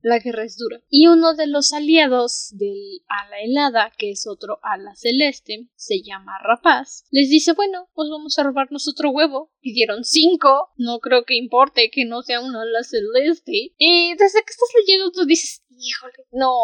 [0.00, 0.80] La guerra es dura.
[0.88, 6.38] Y uno de los aliados del ala helada, que es otro ala celeste, se llama
[6.42, 9.52] Rapaz, les dice, bueno, pues vamos a robarnos otro huevo.
[9.60, 13.74] Pidieron cinco, no creo que importe que no sea un ala celeste.
[13.76, 16.54] Y desde que estás leyendo tú dices, híjole, no,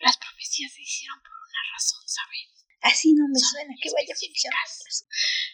[0.00, 2.66] las profecías se hicieron por una razón, ¿sabes?
[2.82, 4.66] Así no me suena que vaya a funcionar.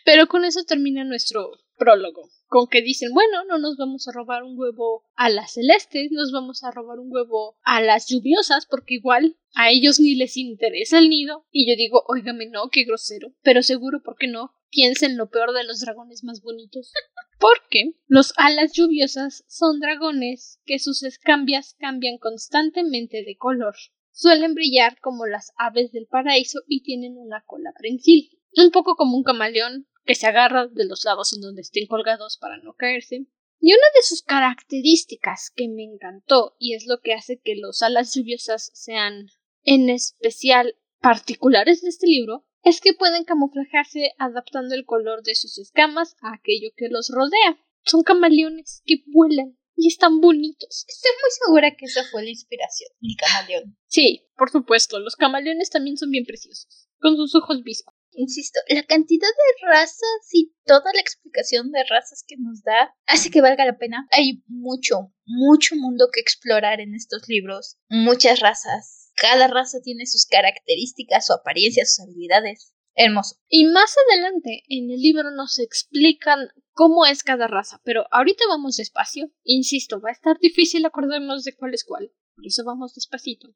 [0.05, 4.43] Pero con eso termina nuestro prólogo con que dicen, bueno, no nos vamos a robar
[4.45, 8.95] un huevo a las celestes, nos vamos a robar un huevo a las lluviosas, porque
[8.95, 11.47] igual a ellos ni les interesa el nido.
[11.51, 13.33] Y yo digo, óigame, no, qué grosero.
[13.43, 14.53] Pero seguro, ¿por qué no?
[14.71, 16.93] Piensen lo peor de los dragones más bonitos.
[17.41, 23.75] Porque los alas lluviosas son dragones que sus escambias cambian constantemente de color.
[24.13, 28.31] Suelen brillar como las aves del paraíso y tienen una cola prensil.
[28.57, 32.39] Un poco como un camaleón, que se agarra de los lados en donde estén colgados
[32.41, 33.27] para no caerse.
[33.61, 37.83] Y una de sus características que me encantó y es lo que hace que los
[37.83, 39.27] alas lluviosas sean
[39.65, 45.59] en especial particulares de este libro es que pueden camuflajarse adaptando el color de sus
[45.59, 47.59] escamas a aquello que los rodea.
[47.85, 50.85] Son camaleones que vuelan y están bonitos.
[50.89, 53.77] Estoy muy segura que esa fue la inspiración, mi camaleón.
[53.87, 58.83] Sí, por supuesto, los camaleones también son bien preciosos, con sus ojos viscos insisto, la
[58.83, 63.65] cantidad de razas y toda la explicación de razas que nos da hace que valga
[63.65, 64.07] la pena.
[64.11, 69.13] Hay mucho, mucho mundo que explorar en estos libros, muchas razas.
[69.17, 72.73] Cada raza tiene sus características, su apariencia, sus habilidades.
[72.99, 73.37] Hermoso.
[73.49, 78.77] Y más adelante en el libro nos explican cómo es cada raza, pero ahorita vamos
[78.77, 79.31] despacio.
[79.45, 83.49] Insisto, va a estar difícil acordarnos de cuál es cuál, por eso vamos despacito.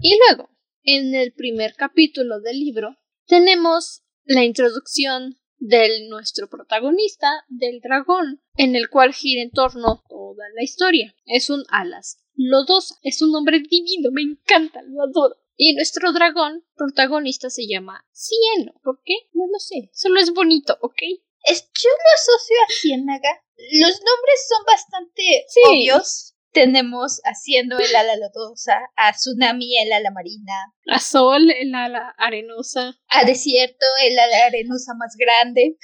[0.00, 0.50] Y luego,
[0.82, 2.96] en el primer capítulo del libro,
[3.30, 10.46] tenemos la introducción de nuestro protagonista, del dragón, en el cual gira en torno toda
[10.56, 11.14] la historia.
[11.26, 15.36] Es un alas lodosa, es un hombre divino, me encanta, lo adoro.
[15.56, 18.72] Y nuestro dragón protagonista se llama Cieno.
[18.82, 19.14] ¿Por qué?
[19.32, 21.02] No lo sé, solo es bonito, ¿ok?
[21.44, 23.44] Es, yo lo asocio a Ciénaga.
[23.56, 30.74] Los nombres son bastante obvios tenemos haciendo el ala lodosa, a Tsunami el ala marina,
[30.88, 35.76] a Sol el ala arenosa, a Desierto el ala arenosa más grande,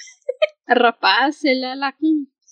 [0.65, 1.95] a Rapaz el ala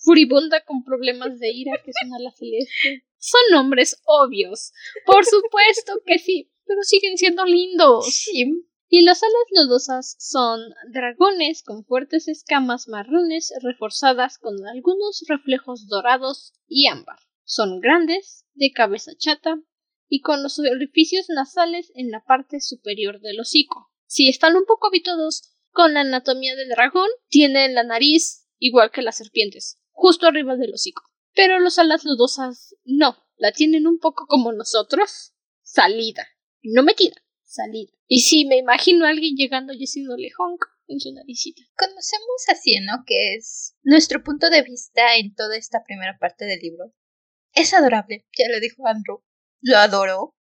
[0.05, 3.03] furibunda con problemas de ira, que es un ala celeste.
[3.17, 4.71] Son nombres obvios.
[5.05, 8.05] Por supuesto que sí, pero siguen siendo lindos.
[8.13, 8.67] Sí.
[8.87, 16.53] Y las alas lodosas son dragones con fuertes escamas marrones reforzadas con algunos reflejos dorados
[16.67, 17.17] y ámbar.
[17.45, 19.61] Son grandes, de cabeza chata
[20.07, 23.91] y con los orificios nasales en la parte superior del hocico.
[24.07, 29.01] Si están un poco habituados con la anatomía del dragón, tienen la nariz igual que
[29.01, 31.03] las serpientes, justo arriba del hocico.
[31.33, 36.27] Pero los alas lodosas no, la tienen un poco como nosotros, salida,
[36.63, 37.91] no metida, salida.
[38.07, 41.61] Y sí, me imagino a alguien llegando y haciéndole honk en su naricita.
[41.77, 46.59] Conocemos a Cieno, que es nuestro punto de vista en toda esta primera parte del
[46.59, 46.93] libro.
[47.55, 49.23] Es adorable, ya lo dijo Andrew.
[49.61, 50.35] Lo adoro.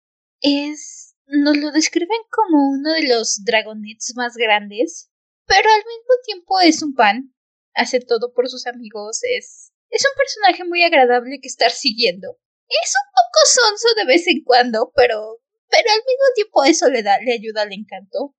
[0.40, 1.16] Es.
[1.26, 5.10] Nos lo describen como uno de los dragonets más grandes,
[5.46, 7.34] pero al mismo tiempo es un pan.
[7.74, 9.72] Hace todo por sus amigos, es.
[9.90, 12.38] Es un personaje muy agradable que estar siguiendo.
[12.68, 15.40] Es un poco sonso de vez en cuando, pero.
[15.68, 18.36] Pero al mismo tiempo eso le da, le ayuda al encanto.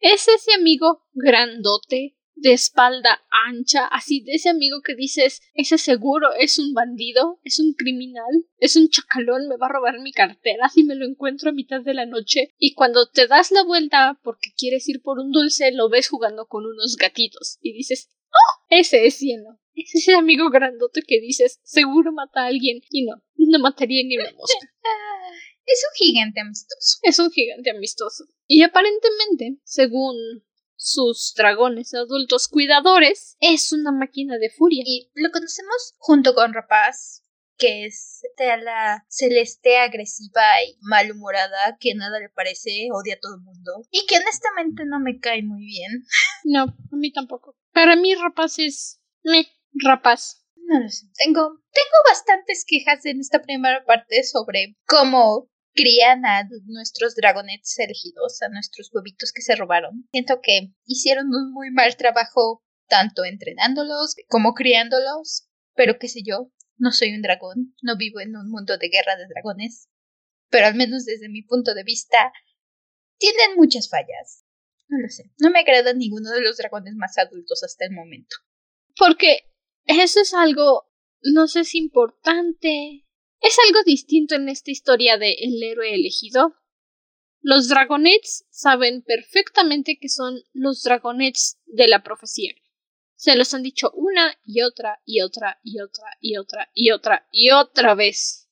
[0.00, 6.28] Es ese amigo grandote, de espalda ancha, así de ese amigo que dices, ese seguro
[6.38, 10.68] es un bandido, es un criminal, es un chacalón, me va a robar mi cartera
[10.68, 12.54] si me lo encuentro a mitad de la noche.
[12.58, 16.46] Y cuando te das la vuelta porque quieres ir por un dulce, lo ves jugando
[16.46, 18.64] con unos gatitos y dices, ¡Oh!
[18.68, 19.58] Ese es cielo.
[19.74, 22.80] Es ese amigo grandote que dices, seguro mata a alguien.
[22.90, 24.72] Y no, no mataría ni una mosca.
[25.68, 26.98] Es un gigante amistoso.
[27.02, 28.24] Es un gigante amistoso.
[28.46, 30.14] Y aparentemente, según
[30.86, 34.84] sus dragones adultos cuidadores, es una máquina de furia.
[34.86, 37.24] Y lo conocemos junto con Rapaz,
[37.58, 43.34] que es de la celeste agresiva y malhumorada, que nada le parece, odia a todo
[43.34, 43.72] el mundo.
[43.90, 46.04] Y que honestamente no me cae muy bien.
[46.48, 47.56] No, a mí tampoco.
[47.72, 49.00] Para mí Rapaz es...
[49.24, 49.48] Me,
[49.82, 50.46] rapaz.
[50.54, 51.06] No lo sé.
[51.16, 51.40] Tengo,
[51.72, 58.48] tengo bastantes quejas en esta primera parte sobre cómo crían a nuestros dragonets elegidos, a
[58.48, 60.08] nuestros huevitos que se robaron.
[60.10, 66.50] Siento que hicieron un muy mal trabajo tanto entrenándolos como criándolos, pero qué sé yo,
[66.78, 69.88] no soy un dragón, no vivo en un mundo de guerra de dragones,
[70.50, 72.32] pero al menos desde mi punto de vista,
[73.18, 74.44] tienen muchas fallas.
[74.88, 78.36] No lo sé, no me agrada ninguno de los dragones más adultos hasta el momento.
[78.96, 79.50] Porque
[79.84, 80.88] eso es algo,
[81.22, 83.05] no sé si importante,
[83.40, 86.54] es algo distinto en esta historia de El héroe elegido.
[87.40, 92.54] Los dragonets saben perfectamente que son los dragonets de la profecía.
[93.14, 97.28] Se los han dicho una y otra y otra y otra y otra y otra
[97.32, 98.48] y otra vez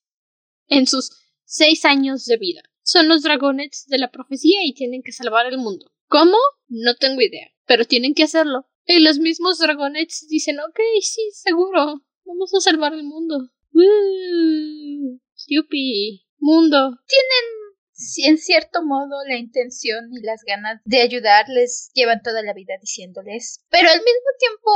[0.68, 1.10] en sus
[1.44, 2.62] seis años de vida.
[2.82, 5.90] Son los dragonets de la profecía y tienen que salvar el mundo.
[6.08, 6.36] ¿Cómo?
[6.68, 8.68] No tengo idea, pero tienen que hacerlo.
[8.86, 13.50] Y los mismos dragonets dicen, ok, sí, seguro, vamos a salvar el mundo.
[13.74, 15.20] ¡Woo!
[15.48, 16.24] ¡Yupi!
[16.38, 16.96] ¡Mundo!
[17.08, 22.74] Tienen, en cierto modo, la intención y las ganas de ayudarles llevan toda la vida
[22.80, 24.70] diciéndoles, pero al mismo tiempo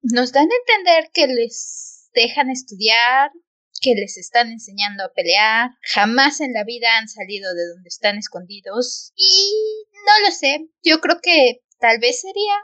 [0.00, 3.30] nos dan a entender que les dejan estudiar,
[3.82, 8.16] que les están enseñando a pelear, jamás en la vida han salido de donde están
[8.16, 9.52] escondidos y
[9.92, 12.54] no lo sé, yo creo que tal vez sería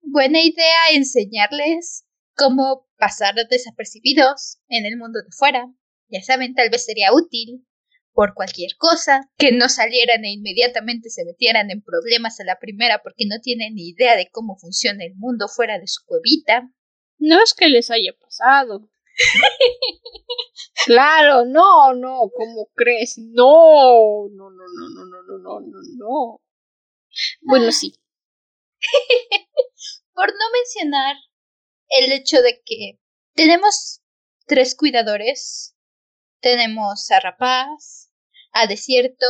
[0.00, 2.04] buena idea enseñarles
[2.36, 5.66] cómo pasar desapercibidos en el mundo de fuera.
[6.08, 7.66] Ya saben, tal vez sería útil
[8.12, 13.00] por cualquier cosa, que no salieran e inmediatamente se metieran en problemas a la primera
[13.02, 16.70] porque no tienen ni idea de cómo funciona el mundo fuera de su cuevita.
[17.18, 18.88] No es que les haya pasado.
[20.86, 23.18] claro, no, no, ¿cómo crees?
[23.18, 26.42] No, no, no, no, no, no, no, no, no, no.
[27.42, 27.94] Bueno, sí.
[30.14, 31.16] por no mencionar
[31.94, 32.98] el hecho de que
[33.34, 34.02] tenemos
[34.46, 35.76] tres cuidadores.
[36.40, 38.12] Tenemos a Rapaz,
[38.52, 39.26] a Desierto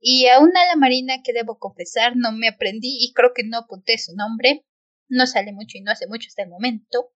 [0.00, 3.58] y a una la marina que debo confesar no me aprendí y creo que no
[3.58, 4.64] apunté su nombre.
[5.08, 7.12] No sale mucho y no hace mucho hasta el momento.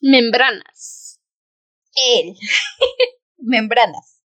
[0.00, 1.20] Membranas.
[1.94, 2.34] Él.
[3.38, 4.22] Membranas.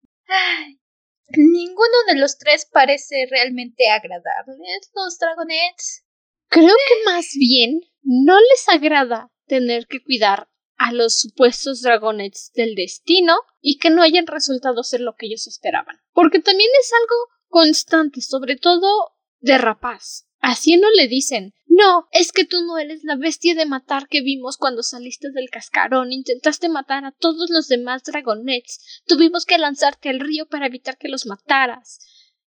[1.30, 6.06] ninguno de los tres parece realmente agradarles los dragonets.
[6.50, 12.74] Creo que más bien no les agrada tener que cuidar a los supuestos dragonets del
[12.74, 15.98] destino y que no hayan resultado ser lo que ellos esperaban.
[16.14, 17.16] Porque también es algo
[17.50, 20.28] constante, sobre todo de rapaz.
[20.40, 24.22] Así no le dicen, no, es que tú no eres la bestia de matar que
[24.22, 30.10] vimos cuando saliste del cascarón, intentaste matar a todos los demás dragonets, tuvimos que lanzarte
[30.10, 32.00] al río para evitar que los mataras.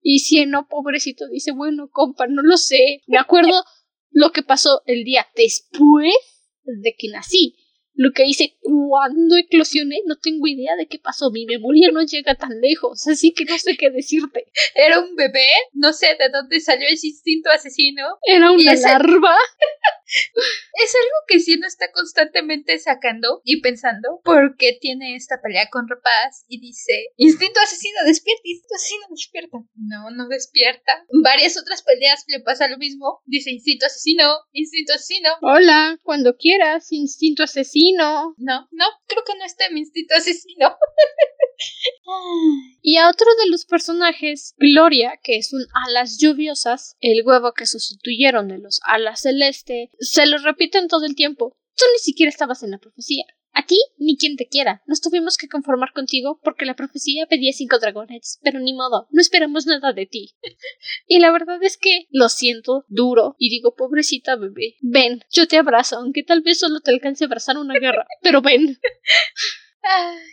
[0.00, 3.02] Y Cieno, pobrecito, dice, bueno, compa, no lo sé.
[3.06, 3.64] Me acuerdo
[4.10, 6.14] lo que pasó el día después
[6.64, 7.56] de que nací.
[7.98, 11.32] Lo que hice cuando eclosioné, no tengo idea de qué pasó.
[11.32, 14.46] Mi memoria no llega tan lejos, así que no sé qué decirte.
[14.76, 15.48] ¿Era un bebé?
[15.72, 18.06] No sé de dónde salió ese instinto asino.
[18.22, 19.36] ¿Era una larva?
[20.10, 26.46] Es algo que Cieno está constantemente sacando y pensando porque tiene esta pelea con Rapaz
[26.48, 29.58] y dice, instinto asesino, despierta, instinto asesino, despierta.
[29.74, 31.04] No, no despierta.
[31.22, 33.20] Varias otras peleas le pasa lo mismo.
[33.26, 35.28] Dice, instinto asesino, instinto asesino.
[35.42, 37.87] Hola, cuando quieras, instinto asesino.
[38.36, 40.76] No, no, creo que no está mi instinto asesino.
[42.82, 47.66] y a otro de los personajes, Gloria, que es un alas lluviosas, el huevo que
[47.66, 51.56] sustituyeron de los alas celeste, se lo repiten todo el tiempo.
[51.78, 53.24] Tú ni siquiera estabas en la profecía.
[53.52, 54.82] A ti ni quien te quiera.
[54.86, 59.20] Nos tuvimos que conformar contigo porque la profecía pedía cinco dragones, pero ni modo, no
[59.20, 60.34] esperamos nada de ti.
[61.06, 65.56] y la verdad es que lo siento duro y digo, pobrecita bebé, ven, yo te
[65.56, 68.78] abrazo, aunque tal vez solo te alcance a abrazar una guerra, pero ven.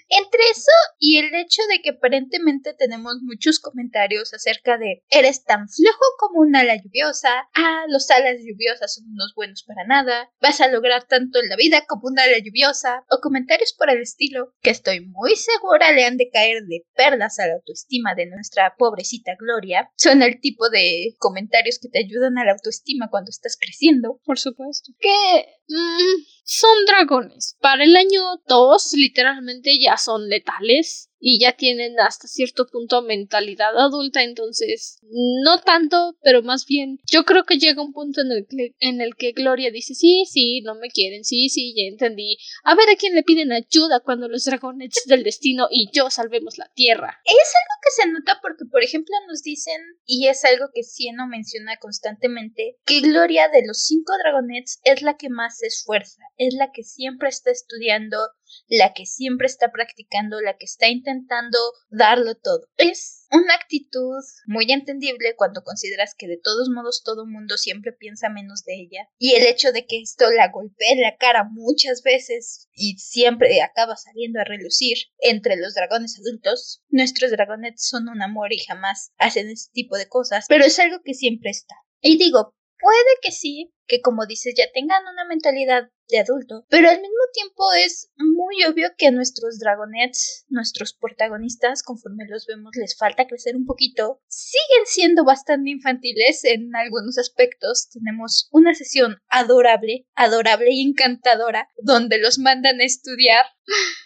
[0.10, 5.68] Entre eso y el hecho de que aparentemente tenemos muchos comentarios acerca de eres tan
[5.68, 10.62] flojo como un ala lluviosa, ah, los alas lluviosas son unos buenos para nada, vas
[10.62, 14.54] a lograr tanto en la vida como un ala lluviosa, o comentarios por el estilo
[14.62, 18.76] que estoy muy segura le han de caer de perlas a la autoestima de nuestra
[18.78, 23.58] pobrecita Gloria, son el tipo de comentarios que te ayudan a la autoestima cuando estás
[23.60, 24.20] creciendo.
[24.24, 24.92] Por supuesto.
[25.00, 27.58] Que mm, son dragones.
[27.60, 33.76] Para el año 2, literalmente ya son letales y ya tienen hasta cierto punto mentalidad
[33.80, 35.00] adulta, entonces
[35.44, 39.02] no tanto, pero más bien yo creo que llega un punto en el que, en
[39.02, 42.38] el que Gloria dice, sí, sí, no me quieren, sí, sí, ya entendí.
[42.64, 46.60] A ver a quién le piden ayuda cuando los dragones del destino y yo salvemos
[46.60, 47.20] la tierra.
[47.26, 51.26] Es algo que se nota porque, por ejemplo, nos dicen, y es algo que Cieno
[51.28, 56.54] menciona constantemente, que Gloria de los cinco dragonets es la que más se esfuerza, es
[56.54, 58.20] la que siempre está estudiando,
[58.68, 61.58] la que siempre está practicando, la que está intentando
[61.90, 62.68] darlo todo.
[62.78, 68.30] Es una actitud muy entendible cuando consideras que de todos modos todo mundo siempre piensa
[68.30, 72.02] menos de ella y el hecho de que esto la golpee en la cara muchas
[72.04, 76.82] veces y siempre acaba saliendo a relucir entre los dragones adultos.
[76.90, 81.02] Nuestros dragones son un amor y jamás hacen ese tipo de cosas, pero es algo
[81.04, 81.76] que siempre está.
[82.02, 86.90] Y digo, puede que sí, que como dices ya tengan una mentalidad de adulto, pero
[86.90, 92.72] al mismo tiempo es muy obvio que a nuestros dragonets, nuestros protagonistas, conforme los vemos,
[92.76, 94.22] les falta crecer un poquito.
[94.28, 97.90] Siguen siendo bastante infantiles en algunos aspectos.
[97.90, 103.46] Tenemos una sesión adorable, adorable y encantadora, donde los mandan a estudiar.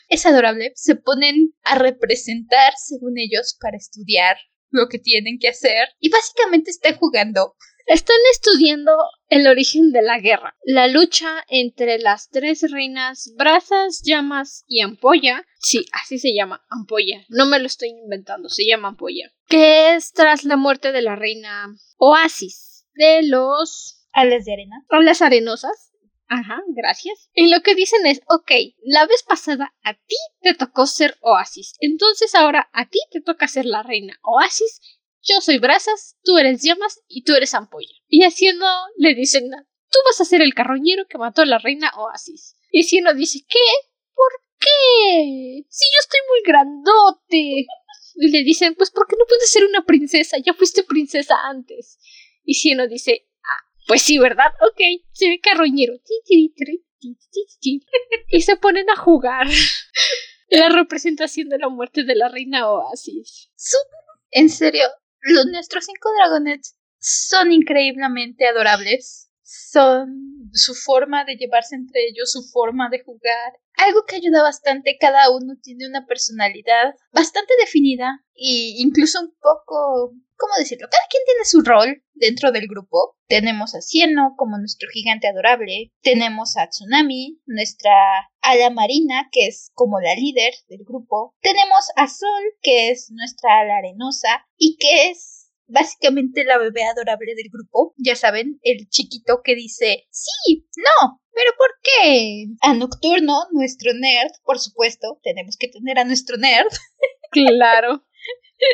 [0.07, 4.37] Es adorable, se ponen a representar según ellos para estudiar
[4.71, 7.55] lo que tienen que hacer y básicamente están jugando
[7.89, 8.91] están estudiando
[9.29, 15.43] el origen de la guerra, la lucha entre las tres reinas Brazas, Llamas y Ampolla.
[15.57, 17.25] Sí, así se llama, Ampolla.
[17.29, 19.31] No me lo estoy inventando, se llama Ampolla.
[19.47, 21.67] Que es tras la muerte de la reina
[21.97, 24.07] Oasis de los...
[24.11, 24.85] Alas de arena.
[24.89, 25.91] Alas arenosas.
[26.27, 27.31] Ajá, gracias.
[27.33, 28.51] Y lo que dicen es, ok,
[28.83, 33.47] la vez pasada a ti te tocó ser Oasis, entonces ahora a ti te toca
[33.47, 34.79] ser la reina Oasis
[35.21, 37.93] yo soy brasas, tú eres llamas y tú eres ampolla.
[38.07, 38.65] Y haciendo
[38.97, 39.49] le dicen,
[39.91, 42.55] tú vas a ser el carroñero que mató a la reina Oasis.
[42.71, 43.59] Y Sieno dice, ¿qué?
[44.13, 45.65] ¿Por qué?
[45.69, 47.67] Si yo estoy muy grandote.
[48.21, 51.99] Y le dicen, pues porque no puedes ser una princesa, ya fuiste princesa antes.
[52.43, 54.51] Y Sieno dice, ah, pues sí, ¿verdad?
[54.69, 55.93] Ok, seré carroñero.
[58.27, 59.47] Y se ponen a jugar
[60.49, 63.49] la representación de la muerte de la reina Oasis.
[64.31, 64.83] En serio,
[65.21, 69.28] los nuestros cinco dragonets son increíblemente adorables.
[69.51, 73.53] Son su forma de llevarse entre ellos, su forma de jugar.
[73.77, 80.13] Algo que ayuda bastante, cada uno tiene una personalidad bastante definida e incluso un poco,
[80.37, 80.87] ¿cómo decirlo?
[80.91, 83.17] Cada quien tiene su rol dentro del grupo.
[83.27, 87.91] Tenemos a Cieno como nuestro gigante adorable, tenemos a Tsunami, nuestra
[88.41, 93.61] ala marina, que es como la líder del grupo, tenemos a Sol, que es nuestra
[93.61, 95.38] ala arenosa y que es
[95.69, 97.93] básicamente la bebé adorable del grupo.
[97.97, 102.45] Ya saben, el chiquito que dice, sí, no, pero ¿por qué?
[102.61, 106.67] A Nocturno, nuestro nerd, por supuesto, tenemos que tener a nuestro nerd.
[107.31, 108.03] Claro.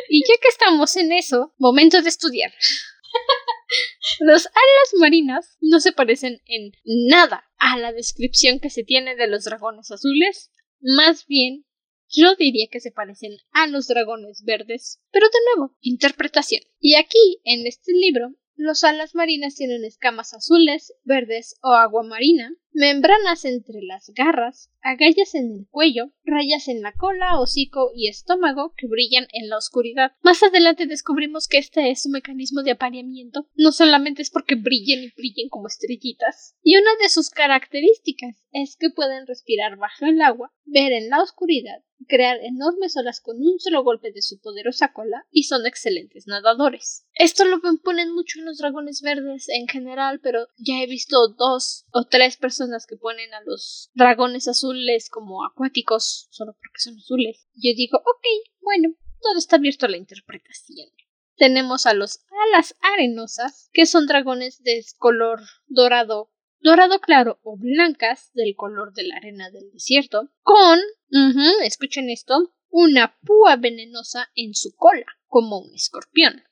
[0.08, 2.50] Y ya que estamos en eso, momento de estudiar.
[4.20, 9.26] Los alas marinas no se parecen en nada a la descripción que se tiene de
[9.26, 11.65] los dragones azules, más bien
[12.08, 16.62] yo diría que se parecen a los dragones verdes, pero de nuevo, interpretación.
[16.80, 22.50] Y aquí, en este libro, los alas marinas tienen escamas azules, verdes o agua marina,
[22.72, 28.72] membranas entre las garras, agallas en el cuello, rayas en la cola, hocico y estómago
[28.76, 30.12] que brillan en la oscuridad.
[30.22, 35.02] Más adelante descubrimos que este es su mecanismo de apareamiento, no solamente es porque brillen
[35.02, 36.54] y brillen como estrellitas.
[36.62, 41.20] Y una de sus características es que pueden respirar bajo el agua, ver en la
[41.20, 46.26] oscuridad crear enormes olas con un solo golpe de su poderosa cola y son excelentes
[46.26, 47.06] nadadores.
[47.14, 51.86] Esto lo ponen mucho en los dragones verdes en general, pero ya he visto dos
[51.90, 54.75] o tres personas que ponen a los dragones azules
[55.10, 57.46] como acuáticos solo porque son azules.
[57.54, 58.24] Yo digo, ok,
[58.60, 60.88] bueno, todo está abierto a la interpretación.
[61.36, 68.30] Tenemos a los alas arenosas, que son dragones de color dorado dorado claro o blancas
[68.34, 70.80] del color de la arena del desierto, con,
[71.62, 76.42] escuchen esto, una púa venenosa en su cola, como un escorpión.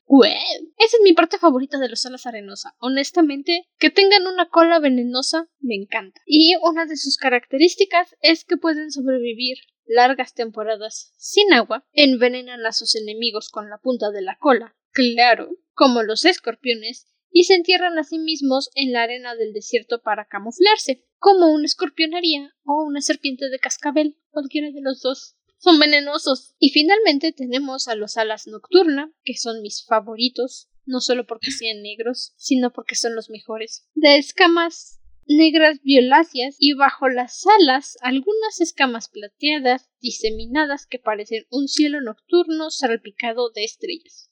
[0.76, 2.72] Esa es mi parte favorita de los alas arenosas.
[2.78, 6.20] Honestamente, que tengan una cola venenosa me encanta.
[6.26, 12.72] Y una de sus características es que pueden sobrevivir largas temporadas sin agua, envenenan a
[12.72, 17.98] sus enemigos con la punta de la cola, claro, como los escorpiones, y se entierran
[17.98, 22.84] a sí mismos en la arena del desierto para camuflarse, como un escorpión haría o
[22.84, 25.36] una serpiente de cascabel, cualquiera de los dos.
[25.58, 26.54] Son venenosos.
[26.58, 31.82] Y finalmente tenemos a los alas nocturna, que son mis favoritos, no solo porque sean
[31.82, 33.88] negros, sino porque son los mejores.
[33.94, 41.68] De escamas negras violáceas y bajo las alas algunas escamas plateadas diseminadas que parecen un
[41.68, 44.30] cielo nocturno salpicado de estrellas.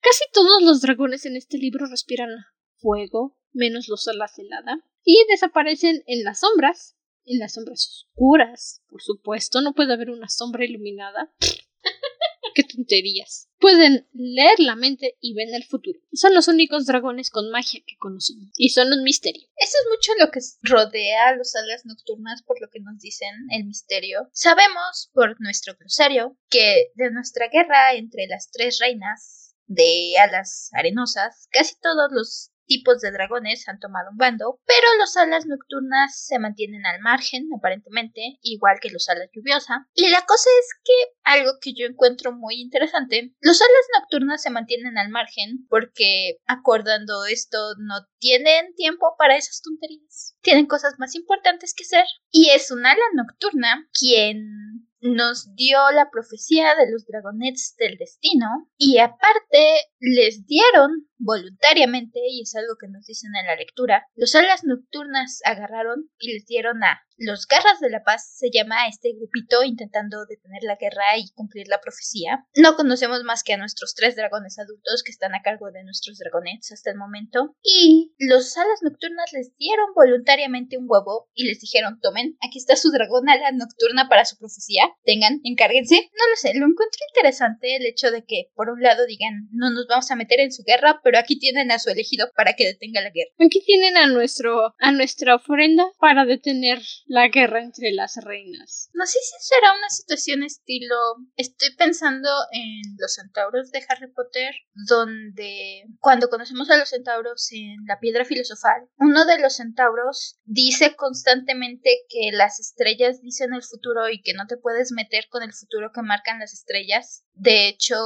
[0.00, 2.30] Casi todos los dragones en este libro respiran
[2.76, 6.96] fuego, menos los alas helada, y desaparecen en las sombras,
[7.28, 11.32] en las sombras oscuras, por supuesto, no puede haber una sombra iluminada.
[12.54, 13.48] ¡Qué tonterías!
[13.58, 16.00] Pueden leer la mente y ven el futuro.
[16.12, 18.50] Son los únicos dragones con magia que conocemos.
[18.56, 19.46] Y son un misterio.
[19.56, 23.32] Eso es mucho lo que rodea a los alas nocturnas por lo que nos dicen
[23.50, 24.28] el misterio.
[24.32, 31.46] Sabemos por nuestro glosario que de nuestra guerra entre las tres reinas de alas arenosas,
[31.52, 36.38] casi todos los tipos de dragones han tomado un bando, pero los alas nocturnas se
[36.38, 39.88] mantienen al margen, aparentemente, igual que los alas lluviosa.
[39.94, 40.92] Y la cosa es que
[41.24, 47.24] algo que yo encuentro muy interesante, los alas nocturnas se mantienen al margen porque acordando
[47.24, 50.36] esto no tienen tiempo para esas tonterías.
[50.42, 52.04] Tienen cosas más importantes que hacer.
[52.30, 58.68] Y es un ala nocturna quien nos dio la profecía de los dragonets del destino
[58.76, 64.34] y aparte les dieron voluntariamente, y es algo que nos dicen en la lectura, los
[64.34, 69.12] alas nocturnas agarraron y les dieron a los Garras de la Paz, se llama este
[69.12, 72.46] grupito intentando detener la guerra y cumplir la profecía.
[72.54, 76.18] No conocemos más que a nuestros tres dragones adultos que están a cargo de nuestros
[76.18, 77.56] dragonets hasta el momento.
[77.62, 82.76] Y los alas nocturnas les dieron voluntariamente un huevo y les dijeron, tomen, aquí está
[82.76, 85.96] su dragón ala nocturna para su profecía, tengan, encárguense.
[85.96, 89.70] No lo sé, lo encuentro interesante el hecho de que por un lado digan, no
[89.70, 92.66] nos vamos a meter en su guerra, pero aquí tienen a su elegido para que
[92.66, 93.30] detenga la guerra.
[93.38, 98.90] Aquí tienen a nuestro a nuestra ofrenda para detener la guerra entre las reinas.
[98.92, 100.96] No sé si será una situación estilo
[101.36, 107.86] estoy pensando en los centauros de Harry Potter donde cuando conocemos a los centauros en
[107.86, 114.10] la piedra filosofal, uno de los centauros dice constantemente que las estrellas dicen el futuro
[114.10, 117.24] y que no te puedes meter con el futuro que marcan las estrellas.
[117.38, 117.96] De hecho,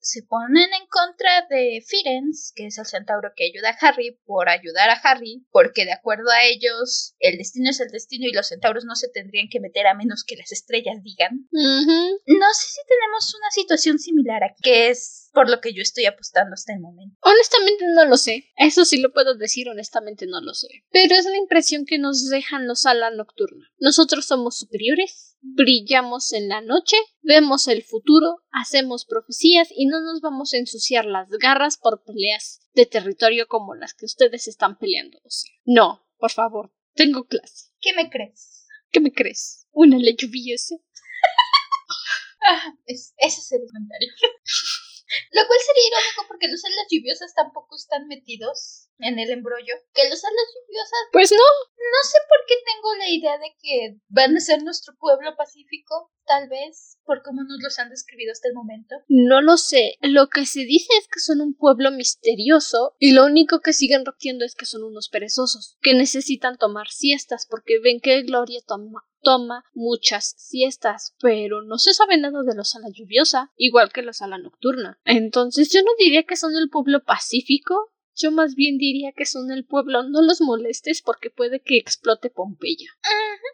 [0.00, 4.48] se ponen en contra de Firenze, que es el centauro que ayuda a Harry, por
[4.48, 8.48] ayudar a Harry, porque de acuerdo a ellos, el destino es el destino y los
[8.48, 11.48] centauros no se tendrían que meter a menos que las estrellas digan.
[11.52, 16.06] No sé si tenemos una situación similar aquí, que es por lo que yo estoy
[16.06, 17.16] apostando hasta el momento.
[17.22, 18.50] Honestamente no lo sé.
[18.56, 20.68] Eso sí lo puedo decir, honestamente no lo sé.
[20.90, 23.66] Pero es la impresión que nos dejan los alas nocturna.
[23.78, 30.20] Nosotros somos superiores, brillamos en la noche, vemos el futuro, hacemos profecías y no nos
[30.20, 35.18] vamos a ensuciar las garras por peleas de territorio como las que ustedes están peleando.
[35.64, 37.70] no, por favor, tengo clase.
[37.80, 38.66] ¿Qué me crees?
[38.90, 39.68] ¿Qué me crees?
[39.72, 40.74] ¿Una ley lluviosa?
[42.48, 44.08] ah, ese es el comentario.
[45.32, 49.74] Lo cual sería irónico porque los alas lluviosas tampoco están metidos en el embrollo.
[49.92, 51.00] Que los alas lluviosas.
[51.12, 51.38] Pues no.
[51.38, 56.10] No sé por qué tengo la idea de que van a ser nuestro pueblo pacífico.
[56.26, 58.94] Tal vez por cómo nos los han describido hasta el momento.
[59.08, 59.96] No lo sé.
[60.00, 64.04] Lo que se dice es que son un pueblo misterioso y lo único que siguen
[64.04, 69.04] repitiendo es que son unos perezosos, que necesitan tomar siestas porque ven que Gloria toma
[69.22, 74.22] toma muchas siestas, pero no se sabe nada de los ala lluviosa, igual que los
[74.22, 74.98] ala nocturna.
[75.04, 77.89] Entonces yo no diría que son del pueblo pacífico,
[78.20, 82.28] Yo más bien diría que son el pueblo, no los molestes porque puede que explote
[82.28, 82.90] Pompeya.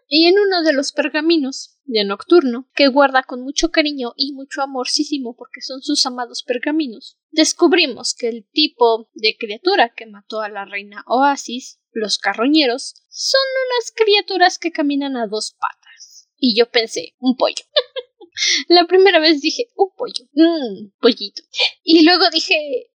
[0.09, 4.63] Y en uno de los pergaminos de Nocturno, que guarda con mucho cariño y mucho
[4.63, 10.49] amorcísimo porque son sus amados pergaminos, descubrimos que el tipo de criatura que mató a
[10.49, 13.41] la reina Oasis, los carroñeros, son
[13.71, 16.29] unas criaturas que caminan a dos patas.
[16.39, 17.65] Y yo pensé, un pollo.
[18.69, 21.43] La primera vez dije, un pollo, un pollito.
[21.83, 22.91] Y luego dije,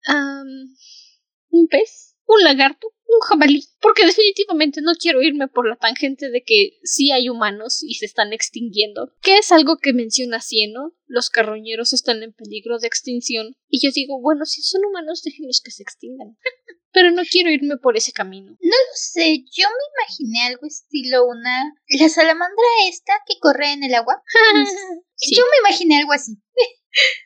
[1.51, 6.43] un pez, un lagarto, un jabalí, porque definitivamente no quiero irme por la tangente de
[6.43, 11.29] que sí hay humanos y se están extinguiendo, que es algo que menciona Cieno, los
[11.29, 15.71] carroñeros están en peligro de extinción, y yo digo, bueno, si son humanos, déjenlos que
[15.71, 16.37] se extingan.
[16.93, 18.51] Pero no quiero irme por ese camino.
[18.51, 21.73] No lo sé, yo me imaginé algo estilo una...
[21.87, 24.21] La salamandra esta que corre en el agua.
[25.31, 26.33] Yo me imaginé algo así.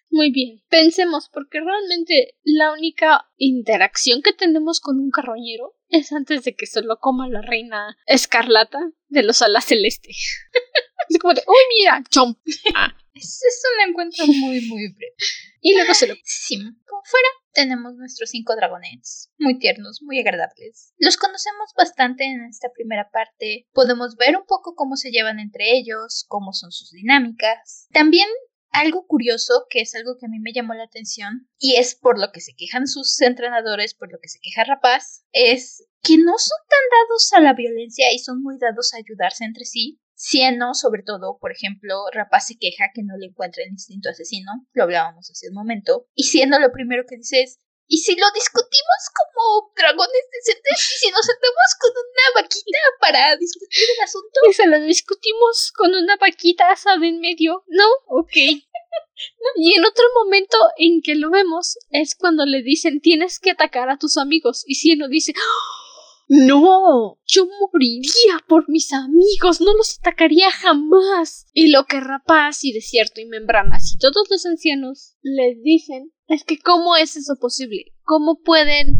[0.09, 6.43] Muy bien, pensemos, porque realmente la única interacción que tenemos con un carroñero es antes
[6.43, 10.09] de que se lo coma la reina escarlata de los alas celeste.
[11.09, 12.03] es como de, ¡uy, mira!
[12.09, 12.35] ¡Chom!
[12.75, 12.95] Ah.
[13.15, 15.15] Es, un encuentro muy, muy breve.
[15.61, 16.15] Y luego se lo.
[16.23, 20.93] Sí, como fuera, tenemos nuestros cinco dragonets, muy tiernos, muy agradables.
[20.97, 23.67] Los conocemos bastante en esta primera parte.
[23.71, 27.87] Podemos ver un poco cómo se llevan entre ellos, cómo son sus dinámicas.
[27.93, 28.27] También
[28.75, 32.19] algo curioso, que es algo que a mí me llamó la atención, y es por
[32.19, 36.33] lo que se quejan sus entrenadores, por lo que se queja Rapaz, es que no
[36.37, 39.99] son tan dados a la violencia y son muy dados a ayudarse entre sí.
[40.17, 44.51] Siendo, sobre todo, por ejemplo, Rapaz se queja que no le encuentra el instinto asesino,
[44.71, 48.25] lo hablábamos hace un momento, y siendo lo primero que dice es, ¿y si lo
[48.31, 54.39] discutimos como dragones decentes y si nos sentamos con una vaquita para discutir el asunto?
[54.49, 57.85] Y se lo discutimos con una vaquita asada en medio, ¿no?
[58.07, 58.33] Ok.
[59.55, 63.89] Y en otro momento en que lo vemos es cuando le dicen tienes que atacar
[63.89, 65.33] a tus amigos y Cieno dice
[66.27, 71.45] no, yo moriría por mis amigos, no los atacaría jamás.
[71.53, 76.43] Y lo que Rapaz y Desierto y Membranas y todos los ancianos les dicen es
[76.43, 78.95] que cómo es eso posible, cómo pueden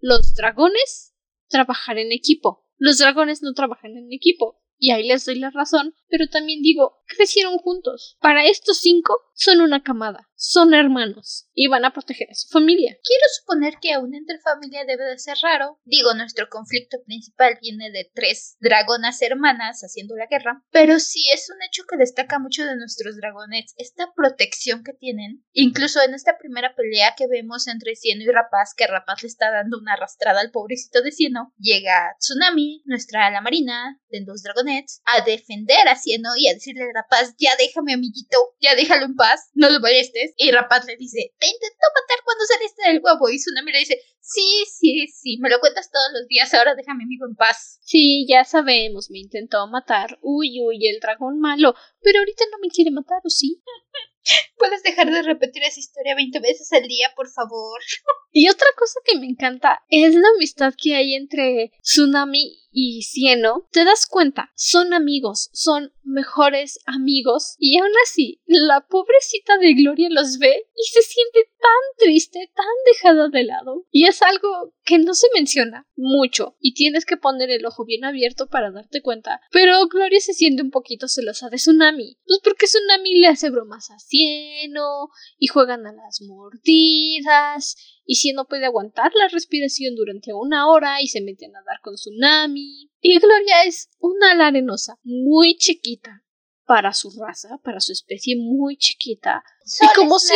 [0.00, 1.14] los dragones
[1.48, 2.66] trabajar en equipo.
[2.78, 4.58] Los dragones no trabajan en equipo.
[4.82, 8.16] Y ahí les doy la razón, pero también digo, crecieron juntos.
[8.22, 12.96] Para estos cinco son una camada son hermanos y van a proteger a su familia.
[13.04, 15.78] Quiero suponer que aún entre familia debe de ser raro.
[15.84, 21.50] Digo, nuestro conflicto principal viene de tres dragonas hermanas haciendo la guerra, pero sí es
[21.54, 25.44] un hecho que destaca mucho de nuestros dragones, esta protección que tienen.
[25.52, 29.50] Incluso en esta primera pelea que vemos entre Cieno y Rapaz, que Rapaz le está
[29.50, 35.02] dando una arrastrada al pobrecito de Cieno, llega Tsunami, nuestra ala marina de los dragonets,
[35.04, 39.16] a defender a Cieno y a decirle a Rapaz, ya déjame amiguito, ya déjalo en
[39.16, 43.28] paz, no lo molestes y Rapaz le dice, te intentó matar cuando saliste del huevo.
[43.30, 47.04] Y Tsunami le dice, sí, sí, sí, me lo cuentas todos los días, ahora déjame
[47.04, 47.78] amigo en paz.
[47.82, 50.18] Sí, ya sabemos, me intentó matar.
[50.22, 51.74] Uy, uy, el dragón malo.
[52.00, 53.62] Pero ahorita no me quiere matar, ¿o sí?
[54.58, 57.80] ¿Puedes dejar de repetir esa historia 20 veces al día, por favor?
[58.32, 63.68] y otra cosa que me encanta es la amistad que hay entre Tsunami y Cieno.
[63.72, 67.56] Te das cuenta, son amigos, son mejores amigos.
[67.58, 72.66] Y aún así, la pobrecita de Gloria los ve y se siente tan triste, tan
[72.86, 73.86] dejada de lado.
[73.90, 76.56] Y es algo que no se menciona mucho.
[76.60, 79.40] Y tienes que poner el ojo bien abierto para darte cuenta.
[79.50, 82.18] Pero Gloria se siente un poquito celosa de Tsunami.
[82.26, 85.08] Pues porque Tsunami le hace bromas a Cieno
[85.38, 91.08] y juegan a las mordidas y Cieno puede aguantar la respiración durante una hora y
[91.08, 92.90] se mete a nadar con Tsunami.
[93.00, 96.24] Y Gloria es una ala arenosa muy chiquita
[96.70, 99.42] para su raza, para su especie muy chiquita.
[99.82, 100.30] y como es...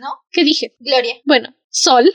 [0.00, 0.18] ¿no?
[0.32, 0.74] ¿Qué dije?
[0.80, 1.14] Gloria.
[1.24, 2.12] Bueno, Sol.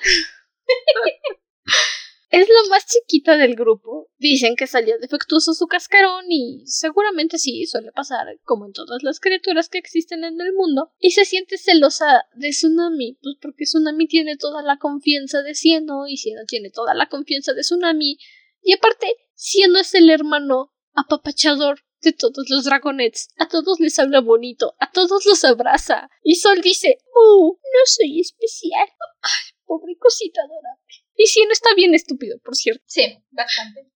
[2.32, 4.10] Es la más chiquita del grupo.
[4.18, 9.22] Dicen que salió defectuoso su cascarón y seguramente sí, suele pasar, como en todas las
[9.22, 10.92] criaturas que existen en el mundo.
[11.00, 16.08] Y se siente celosa de Tsunami, pues porque Tsunami tiene toda la confianza de Cieno
[16.10, 18.18] y Cieno tiene toda la confianza de Tsunami.
[18.62, 23.28] Y aparte, Cieno es el hermano apapachador de todos los dragonets.
[23.38, 26.10] A todos les habla bonito, a todos los abraza.
[26.24, 27.58] Y Sol dice, ¡Uh!
[27.58, 28.88] No soy especial.
[29.22, 30.86] Ay, pobre cosita adorable.
[31.18, 32.84] Y si no está bien estúpido, por cierto.
[32.88, 33.92] Sí, bastante.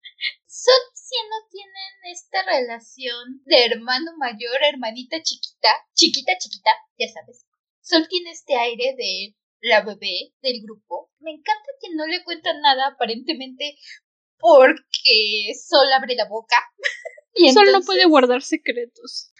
[0.46, 0.74] Son
[1.30, 7.46] no tienen esta relación de hermano mayor, hermanita chiquita, chiquita, chiquita, ya sabes.
[7.80, 11.10] Sol tiene este aire de la bebé del grupo.
[11.20, 13.76] Me encanta que no le cuentan nada aparentemente
[14.38, 16.56] porque Sol abre la boca.
[17.34, 19.32] y Sol no puede guardar secretos.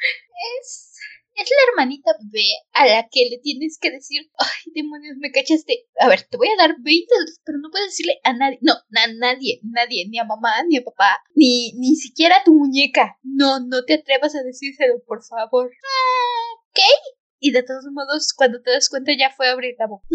[0.61, 0.95] Es
[1.35, 5.87] Es la hermanita bebé a la que le tienes que decir, ay, demonios, me cachaste.
[6.01, 7.15] A ver, te voy a dar 20
[7.45, 8.59] pero no puedes decirle a nadie.
[8.61, 12.55] No, a nadie, nadie, ni a mamá, ni a papá, ni, ni siquiera a tu
[12.55, 13.19] muñeca.
[13.23, 15.71] No, no te atrevas a decírselo, por favor.
[15.71, 16.83] Ah, ¿Qué?
[17.41, 20.07] y de todos modos, cuando te das cuenta ya fue a abrir la boca.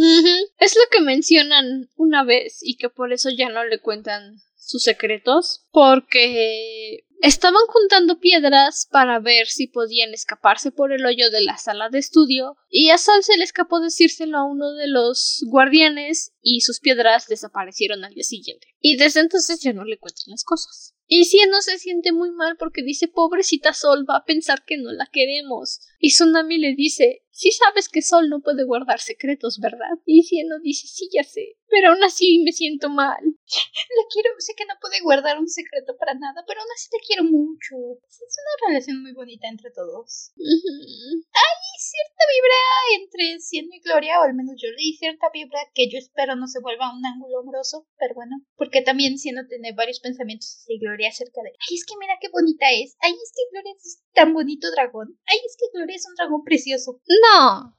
[0.58, 4.42] Es lo que mencionan una vez y que por eso ya no le cuentan
[4.74, 11.42] sus secretos, porque estaban juntando piedras para ver si podían escaparse por el hoyo de
[11.42, 15.46] la sala de estudio, y a Sal se le escapó decírselo a uno de los
[15.48, 18.68] guardianes y sus piedras desaparecieron al día siguiente.
[18.82, 20.96] Y desde entonces ya no le cuentan las cosas.
[21.06, 24.92] Y no se siente muy mal porque dice pobrecita Sol va a pensar que no
[24.92, 25.82] la queremos.
[26.00, 29.98] Y Tsunami le dice Sí sabes que Sol no puede guardar secretos, ¿verdad?
[30.06, 33.18] Y Cieno dice, sí, ya sé, pero aún así me siento mal.
[33.98, 37.02] La quiero, sé que no puede guardar un secreto para nada, pero aún así te
[37.02, 37.74] quiero mucho.
[38.06, 40.32] Es una relación muy bonita entre todos.
[40.38, 42.62] Hay cierta vibra
[43.02, 46.46] entre Cieno y Gloria, o al menos yo leí cierta vibra que yo espero no
[46.46, 51.10] se vuelva un ángulo amoroso, pero bueno, porque también Cieno tiene varios pensamientos hacia Gloria
[51.10, 54.34] acerca de, ay, es que mira qué bonita es, ay, es que Gloria es tan
[54.34, 57.02] bonito dragón, ay, es que Gloria es un dragón precioso.
[57.24, 57.74] No.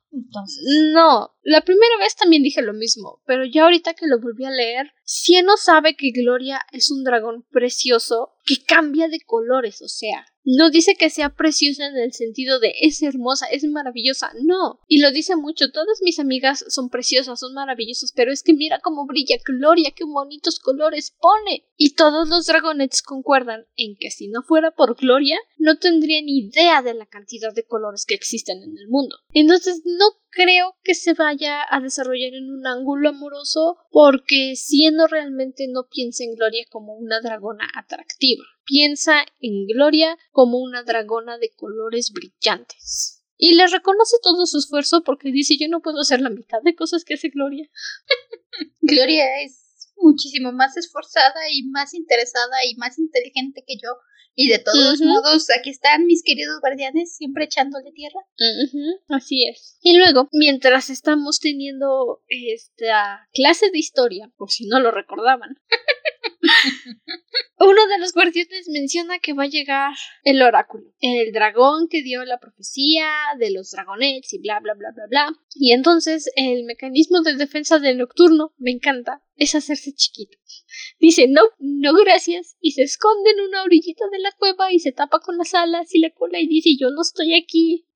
[0.92, 4.50] No, la primera vez también dije lo mismo, pero ya ahorita que lo volví a
[4.50, 10.24] leer, Cieno sabe que Gloria es un dragón precioso que cambia de colores, o sea,
[10.44, 14.80] no dice que sea preciosa en el sentido de es hermosa, es maravillosa, no.
[14.86, 18.80] Y lo dice mucho, todas mis amigas son preciosas, son maravillosas, pero es que mira
[18.80, 21.66] cómo brilla Gloria, qué bonitos colores pone.
[21.76, 26.82] Y todos los dragonets concuerdan en que si no fuera por Gloria, no tendrían idea
[26.82, 29.16] de la cantidad de colores que existen en el mundo.
[29.32, 35.66] Entonces no creo que se vaya a desarrollar en un ángulo amoroso porque siendo realmente
[35.68, 38.44] no piensa en Gloria como una dragona atractiva.
[38.64, 43.22] Piensa en Gloria como una dragona de colores brillantes.
[43.36, 46.74] Y le reconoce todo su esfuerzo porque dice yo no puedo hacer la mitad de
[46.74, 47.68] cosas que hace Gloria.
[48.80, 53.90] Gloria es muchísimo más esforzada y más interesada y más inteligente que yo.
[54.36, 58.20] Y de todos modos, aquí están mis queridos guardianes siempre echándole tierra.
[59.08, 59.78] Así es.
[59.82, 65.56] Y luego, mientras estamos teniendo esta clase de historia, por si no lo recordaban,
[67.58, 72.24] uno de los guardianes menciona que va a llegar el oráculo, el dragón que dio
[72.24, 73.08] la profecía
[73.38, 75.32] de los dragonets y bla bla bla bla bla.
[75.54, 80.38] Y entonces el mecanismo de defensa del nocturno, me encanta, es hacerse chiquito.
[80.98, 84.92] Dice no, no gracias, y se esconde en una orillita de la cueva y se
[84.92, 87.86] tapa con las alas y la cola y dice yo no estoy aquí.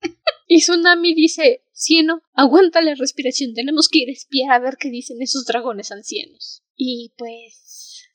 [0.47, 4.89] y Tsunami dice Cieno, aguanta la respiración, tenemos que ir a espiar a ver qué
[4.89, 6.61] dicen esos dragones ancianos.
[6.75, 8.08] Y pues...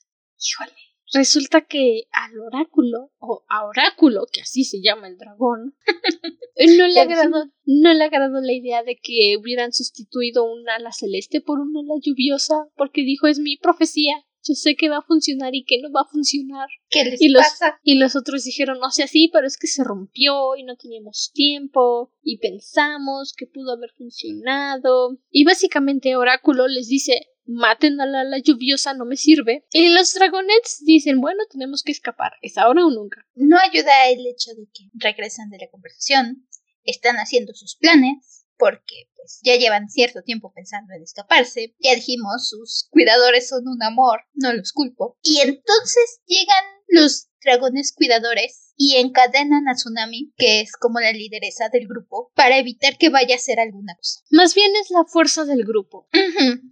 [0.45, 0.75] híjole.
[1.13, 5.75] Resulta que al oráculo, o a oráculo, que así se llama el dragón,
[6.77, 11.41] no le agradó, no le agradó la idea de que hubieran sustituido un ala celeste
[11.41, 14.15] por un ala lluviosa, porque dijo es mi profecía.
[14.47, 16.67] Yo sé que va a funcionar y que no va a funcionar.
[16.89, 17.79] ¿Qué les y pasa?
[17.81, 21.31] y los otros dijeron, no sé así, pero es que se rompió y no teníamos
[21.33, 25.17] tiempo y pensamos que pudo haber funcionado.
[25.31, 29.65] Y básicamente Oráculo les dice, maten a la, la lluviosa, no me sirve.
[29.71, 33.25] Y los dragonets dicen, bueno, tenemos que escapar, es ahora o nunca.
[33.35, 36.47] No ayuda el hecho de que regresan de la conversación,
[36.83, 41.75] están haciendo sus planes, porque pues ya llevan cierto tiempo pensando en escaparse.
[41.79, 45.17] Ya dijimos, sus cuidadores son un amor, no los culpo.
[45.21, 51.69] Y entonces llegan los dragones cuidadores y encadenan a Tsunami, que es como la lideresa
[51.69, 54.21] del grupo, para evitar que vaya a hacer alguna cosa.
[54.31, 56.07] Más bien es la fuerza del grupo.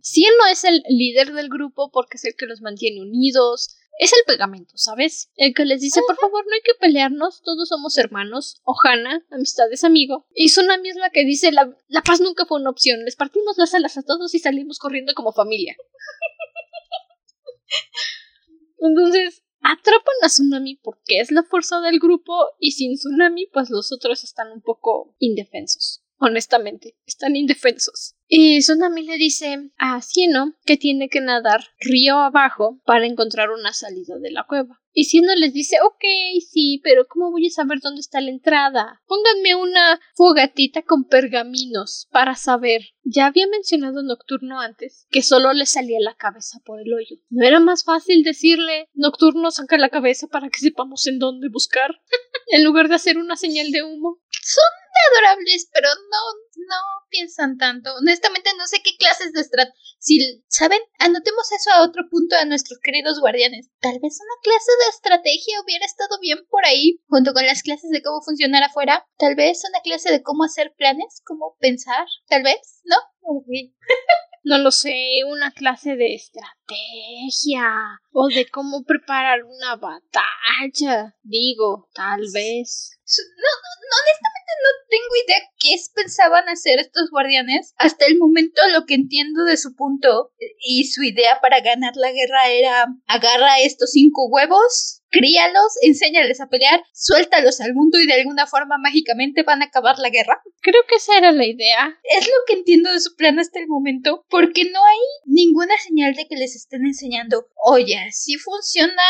[0.02, 3.78] Si él no es el líder del grupo porque es el que los mantiene unidos,
[4.00, 5.30] es el pegamento, ¿sabes?
[5.36, 8.60] El que les dice, por favor, no hay que pelearnos, todos somos hermanos.
[8.64, 10.26] Ojana, amistad es amigo.
[10.34, 13.04] Y Tsunami es la que dice, la, la paz nunca fue una opción.
[13.06, 15.76] Les partimos las alas a todos y salimos corriendo como familia.
[18.80, 23.92] Entonces, atrapan a Tsunami porque es la fuerza del grupo y sin Tsunami, pues los
[23.92, 28.16] otros están un poco indefensos honestamente, están indefensos.
[28.28, 33.74] Y Tsunami le dice a Cieno que tiene que nadar río abajo para encontrar una
[33.74, 34.80] salida de la cueva.
[34.92, 36.04] Y Cieno les dice, ok,
[36.50, 39.02] sí, pero ¿cómo voy a saber dónde está la entrada?
[39.08, 42.82] Pónganme una fogatita con pergaminos para saber.
[43.04, 47.18] Ya había mencionado Nocturno antes, que solo le salía la cabeza por el hoyo.
[47.30, 52.00] ¿No era más fácil decirle, Nocturno saca la cabeza para que sepamos en dónde buscar?
[52.52, 54.20] en lugar de hacer una señal de humo.
[54.30, 56.22] Son adorables, pero no,
[56.68, 56.76] no
[57.10, 57.94] piensan tanto.
[57.96, 59.80] Honestamente no sé qué clases de estrategia.
[60.00, 60.80] Si, ¿saben?
[61.00, 63.70] Anotemos eso a otro punto a nuestros queridos guardianes.
[63.80, 67.90] Tal vez una clase de estrategia hubiera estado bien por ahí, junto con las clases
[67.92, 69.08] de cómo funcionar afuera.
[69.18, 72.98] Tal vez una clase de cómo hacer planes, cómo pensar, tal vez, ¿no?
[74.46, 77.64] No lo sé, una clase de estrategia
[78.12, 81.16] o de cómo preparar una batalla.
[81.24, 83.00] Digo, tal vez.
[83.08, 87.74] No, no, honestamente no tengo idea qué pensaban hacer estos guardianes.
[87.78, 92.12] Hasta el momento lo que entiendo de su punto y su idea para ganar la
[92.12, 98.14] guerra era agarra estos cinco huevos, críalos, enséñales a pelear, suéltalos al mundo y de
[98.14, 100.42] alguna forma mágicamente van a acabar la guerra.
[100.62, 101.96] Creo que esa era la idea.
[102.18, 106.16] Es lo que entiendo de su plan hasta el momento, porque no hay ninguna señal
[106.16, 109.04] de que les estén enseñando, oye, así funciona,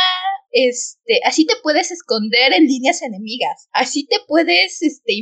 [0.51, 5.13] este, así te puedes esconder en líneas enemigas, así te puedes, este,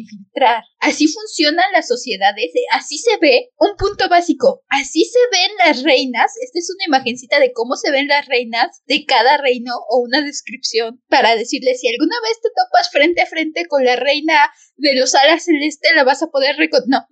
[0.80, 6.32] así funcionan las sociedades, así se ve, un punto básico, así se ven las reinas,
[6.42, 10.22] esta es una imagencita de cómo se ven las reinas de cada reino o una
[10.22, 14.96] descripción para decirle si alguna vez te topas frente a frente con la reina de
[14.96, 16.90] los alas celeste, la vas a poder reconocer.
[16.90, 17.06] No.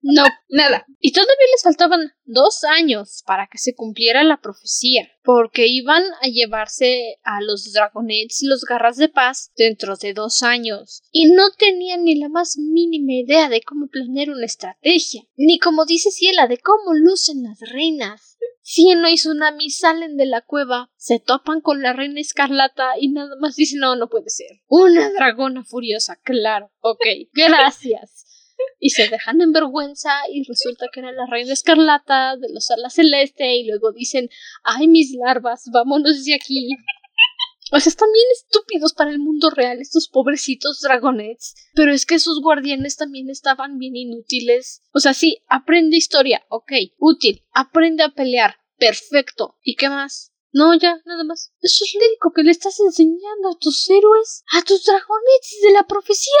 [0.00, 0.86] No, nada.
[1.00, 6.28] Y todavía les faltaban dos años para que se cumpliera la profecía, porque iban a
[6.28, 12.04] llevarse a los dragonets los garras de paz dentro de dos años, y no tenían
[12.04, 16.58] ni la más mínima idea de cómo planear una estrategia, ni como dice Ciela, de
[16.58, 18.36] cómo lucen las reinas.
[18.62, 23.34] Cieno y Tsunami salen de la cueva, se topan con la reina escarlata y nada
[23.40, 24.60] más dicen no, no puede ser.
[24.68, 26.70] Una dragona furiosa, claro.
[26.80, 28.27] Ok, gracias
[28.80, 32.94] y se dejan en vergüenza y resulta que era la reina escarlata de los alas
[32.94, 34.28] celeste y luego dicen
[34.62, 36.68] ay mis larvas vámonos de aquí
[37.72, 41.54] o sea, están bien estúpidos para el mundo real estos pobrecitos dragonets.
[41.74, 44.82] Pero es que sus guardianes también estaban bien inútiles.
[44.92, 47.44] O sea, sí, aprende historia, ok, útil.
[47.52, 49.56] Aprende a pelear, perfecto.
[49.62, 50.32] ¿Y qué más?
[50.52, 51.52] No, ya, nada más.
[51.60, 55.72] Eso es lo único que le estás enseñando a tus héroes, a tus dragones de
[55.72, 56.40] la profecía.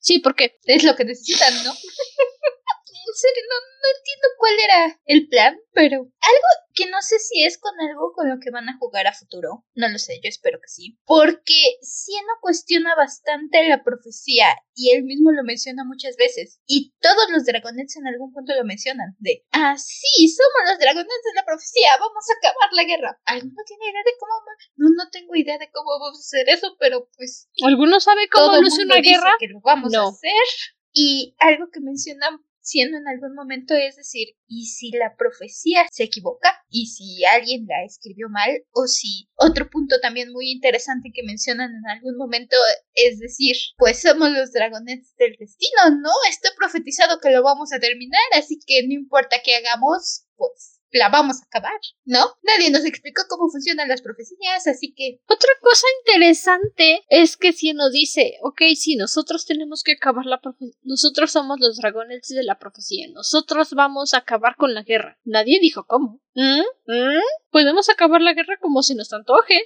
[0.00, 1.72] Sí, porque es lo que necesitan, ¿no?
[3.12, 7.44] en serio, no, no entiendo cuál era el plan, pero algo que no sé si
[7.44, 9.64] es con algo con lo que van a jugar a futuro.
[9.74, 10.98] No lo sé, yo espero que sí.
[11.04, 16.60] Porque Sieno cuestiona bastante la profecía y él mismo lo menciona muchas veces.
[16.66, 19.14] Y todos los dragonets en algún punto lo mencionan.
[19.18, 23.20] De, ah, sí, somos los dragonets de la profecía, vamos a acabar la guerra.
[23.26, 24.32] ¿Alguno tiene idea de cómo?
[24.76, 27.48] No, no tengo idea de cómo vamos a hacer eso, pero pues...
[27.64, 29.36] ¿Alguno sabe cómo luce una guerra?
[29.38, 30.32] Que lo vamos a hacer.
[30.94, 36.04] Y algo que mencionan siendo en algún momento es decir, ¿y si la profecía se
[36.04, 36.48] equivoca?
[36.68, 38.50] ¿Y si alguien la escribió mal?
[38.72, 42.56] O si otro punto también muy interesante que mencionan en algún momento
[42.94, 46.10] es decir, pues somos los dragones del destino, ¿no?
[46.30, 51.08] Está profetizado que lo vamos a terminar, así que no importa qué hagamos, pues la
[51.08, 52.36] vamos a acabar, ¿no?
[52.42, 55.20] Nadie nos explicó cómo funcionan las profecías, así que...
[55.26, 60.40] Otra cosa interesante es que si nos dice, ok, sí, nosotros tenemos que acabar la
[60.40, 65.18] profecía, nosotros somos los dragones de la profecía, nosotros vamos a acabar con la guerra.
[65.24, 66.20] Nadie dijo cómo.
[66.34, 66.62] ¿Mm?
[66.86, 67.20] ¿Mm?
[67.50, 69.60] Podemos acabar la guerra como si nos antoje.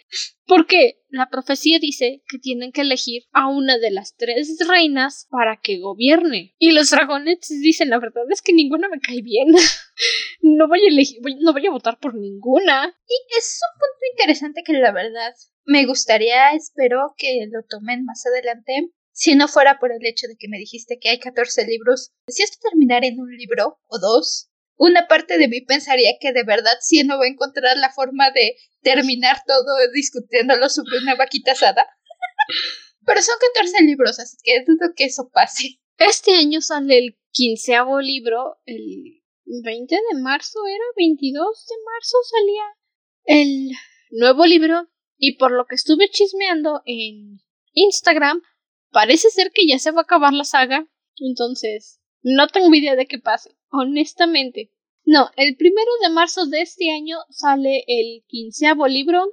[0.46, 5.60] Porque la profecía dice que tienen que elegir a una de las tres reinas para
[5.60, 6.54] que gobierne.
[6.58, 9.48] Y los dragones dicen, la verdad es que ninguna me cae bien.
[10.40, 12.94] no voy a elegir, no voy a votar por ninguna.
[13.08, 15.34] Y es un punto interesante que la verdad
[15.64, 18.90] me gustaría, espero que lo tomen más adelante.
[19.12, 22.42] Si no fuera por el hecho de que me dijiste que hay 14 libros, si
[22.42, 26.76] esto terminara en un libro o dos, una parte de mí pensaría que de verdad
[26.80, 31.86] sí no va a encontrar la forma de terminar todo discutiéndolo sobre una vaquita asada.
[33.04, 35.80] Pero son 14 libros, así que dudo que eso pase.
[35.98, 42.62] Este año sale el quinceavo libro, el 20 de marzo era, 22 de marzo salía
[43.24, 43.70] el
[44.10, 47.38] nuevo libro y por lo que estuve chismeando en
[47.72, 48.42] Instagram,
[48.90, 53.06] parece ser que ya se va a acabar la saga, entonces no tengo idea de
[53.06, 54.72] qué pase, honestamente.
[55.04, 59.24] No, el primero de marzo de este año sale el quinceavo libro,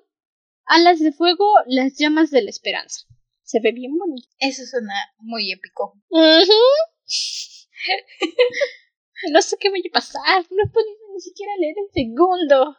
[0.65, 3.07] Alas de Fuego, las llamas de la esperanza.
[3.41, 4.27] Se ve bien bonito.
[4.39, 5.99] Eso suena muy épico.
[9.31, 12.77] no sé qué vaya a pasar, no he podido ni siquiera leer el segundo.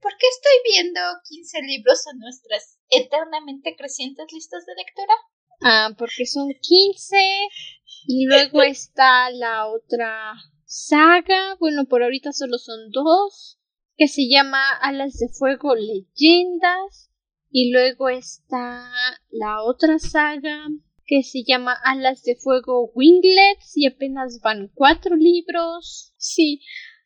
[0.00, 5.14] ¿Por qué estoy viendo 15 libros en nuestras eternamente crecientes listas de lectura?
[5.62, 7.16] Ah, porque son 15
[8.06, 10.34] y luego está la otra
[10.64, 13.58] saga, bueno, por ahorita solo son dos,
[13.96, 17.10] que se llama Alas de Fuego Leyendas
[17.50, 18.90] y luego está
[19.30, 20.68] la otra saga
[21.06, 26.12] que se llama Alas de Fuego Winglets y apenas van cuatro libros.
[26.18, 26.60] Sí,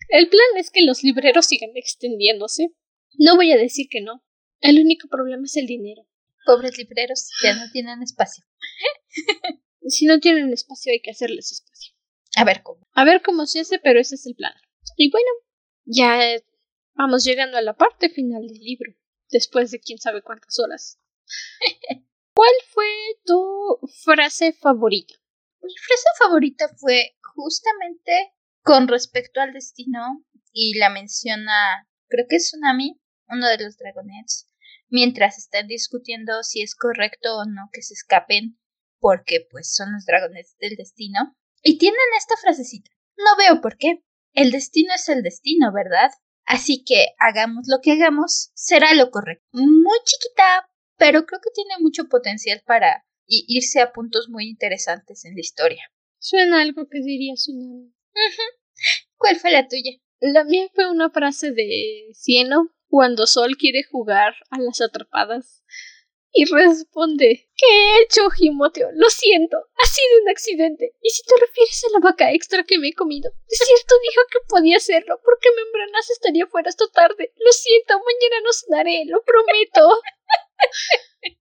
[0.08, 2.74] el plan es que los libreros sigan extendiéndose.
[3.18, 4.24] No voy a decir que no.
[4.60, 6.02] El único problema es el dinero.
[6.44, 8.44] Pobres libreros, ya no tienen espacio.
[9.86, 11.94] si no tienen espacio hay que hacerles espacio.
[12.36, 12.86] A ver cómo.
[12.92, 14.54] A ver cómo se hace, pero ese es el plan.
[14.96, 15.28] Y bueno,
[15.84, 16.36] ya
[16.94, 18.92] vamos llegando a la parte final del libro,
[19.30, 20.98] después de quién sabe cuántas horas.
[22.34, 22.86] ¿Cuál fue
[23.24, 25.14] tu frase favorita?
[25.62, 28.32] Mi frase favorita fue justamente
[28.62, 34.49] con respecto al destino y la menciona, creo que es Tsunami, uno de los dragonets,
[34.90, 38.58] mientras están discutiendo si es correcto o no que se escapen
[38.98, 41.36] porque pues son los dragones del destino.
[41.62, 42.90] Y tienen esta frasecita.
[43.16, 44.04] No veo por qué.
[44.32, 46.10] El destino es el destino, ¿verdad?
[46.44, 49.46] Así que hagamos lo que hagamos, será lo correcto.
[49.52, 55.34] Muy chiquita, pero creo que tiene mucho potencial para irse a puntos muy interesantes en
[55.34, 55.82] la historia.
[56.18, 57.94] Suena algo que diría su nombre.
[59.16, 59.92] ¿Cuál fue la tuya?
[60.20, 65.62] La mía fue una frase de Cieno cuando Sol quiere jugar a las atrapadas
[66.32, 68.88] y responde ¿Qué he hecho, Jimoteo?
[68.94, 70.94] Lo siento, ha sido un accidente.
[71.00, 74.22] Y si te refieres a la vaca extra que me he comido, de cierto dijo
[74.30, 77.32] que podía hacerlo porque Membranas estaría fuera esta tarde.
[77.36, 80.00] Lo siento, mañana no cenaré, lo prometo.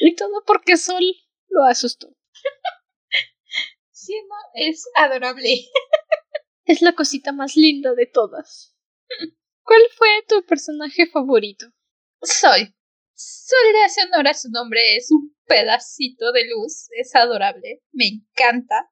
[0.00, 1.04] y todo porque Sol
[1.48, 2.08] lo asustó.
[3.90, 5.66] Sí, no, es adorable.
[6.64, 8.74] es la cosita más linda de todas.
[9.68, 11.66] ¿Cuál fue tu personaje favorito?
[12.22, 12.74] Sol.
[13.12, 18.06] Sol le hace honor a su nombre, es un pedacito de luz, es adorable, me
[18.06, 18.88] encanta.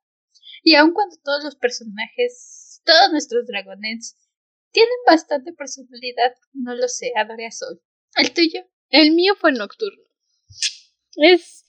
[0.62, 4.18] Y aun cuando todos los personajes, todos nuestros dragones,
[4.70, 7.80] tienen bastante personalidad, no lo sé, adoré a Sol.
[8.14, 8.60] ¿El tuyo?
[8.90, 10.04] El mío fue nocturno.
[11.14, 11.64] Es.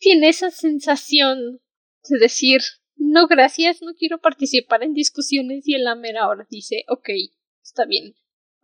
[0.00, 1.60] tiene esa sensación
[2.08, 2.60] de decir,
[2.96, 7.08] no gracias, no quiero participar en discusiones y en la mera hora dice, ok,
[7.62, 8.16] está bien,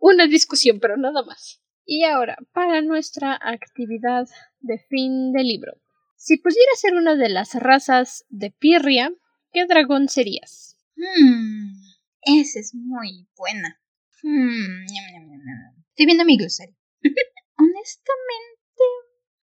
[0.05, 1.61] una discusión, pero nada más.
[1.83, 4.27] Y ahora, para nuestra actividad
[4.59, 5.73] de fin de libro.
[6.15, 9.11] Si pudiera ser una de las razas de Pirria,
[9.51, 10.77] ¿qué dragón serías?
[10.95, 11.73] Hmm,
[12.21, 13.81] esa es muy buena.
[14.21, 14.85] Hmm,
[15.89, 16.75] Estoy viendo mi glosario.
[17.57, 18.83] Honestamente,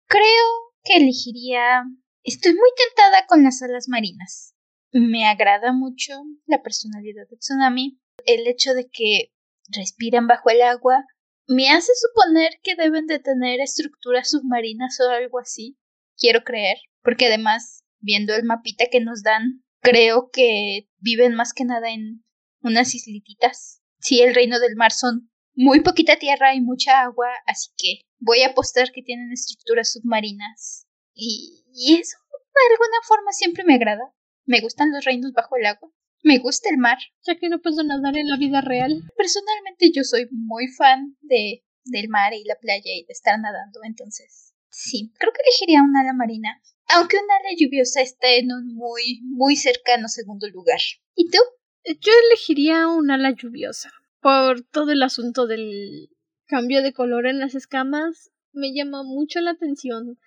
[0.05, 0.47] creo
[0.83, 1.83] que elegiría...
[2.23, 4.55] Estoy muy tentada con las alas marinas.
[4.91, 6.13] Me agrada mucho
[6.45, 9.33] la personalidad de Tsunami, el hecho de que
[9.69, 11.05] respiran bajo el agua,
[11.47, 15.77] me hace suponer que deben de tener estructuras submarinas o algo así.
[16.17, 21.65] Quiero creer, porque además, viendo el mapita que nos dan, creo que viven más que
[21.65, 22.23] nada en
[22.61, 23.81] unas islititas.
[23.99, 28.41] Sí, el reino del mar son muy poquita tierra y mucha agua, así que voy
[28.41, 30.87] a apostar que tienen estructuras submarinas.
[31.13, 32.17] Y, y eso
[32.53, 34.13] de alguna forma siempre me agrada.
[34.45, 35.89] Me gustan los reinos bajo el agua.
[36.23, 36.97] Me gusta el mar.
[37.27, 39.03] Ya que no puedo nadar en la vida real.
[39.15, 43.81] Personalmente yo soy muy fan de del mar y la playa y de estar nadando,
[43.83, 46.61] entonces sí, creo que elegiría un ala marina,
[46.95, 50.79] aunque un ala lluviosa está en un muy, muy cercano segundo lugar.
[51.15, 51.37] ¿Y tú?
[51.85, 56.09] Yo elegiría un ala lluviosa, por todo el asunto del
[56.45, 60.17] cambio de color en las escamas, me llama mucho la atención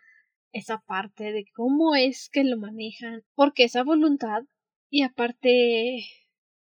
[0.52, 4.42] esa parte de cómo es que lo manejan, porque esa voluntad
[4.90, 6.06] y aparte,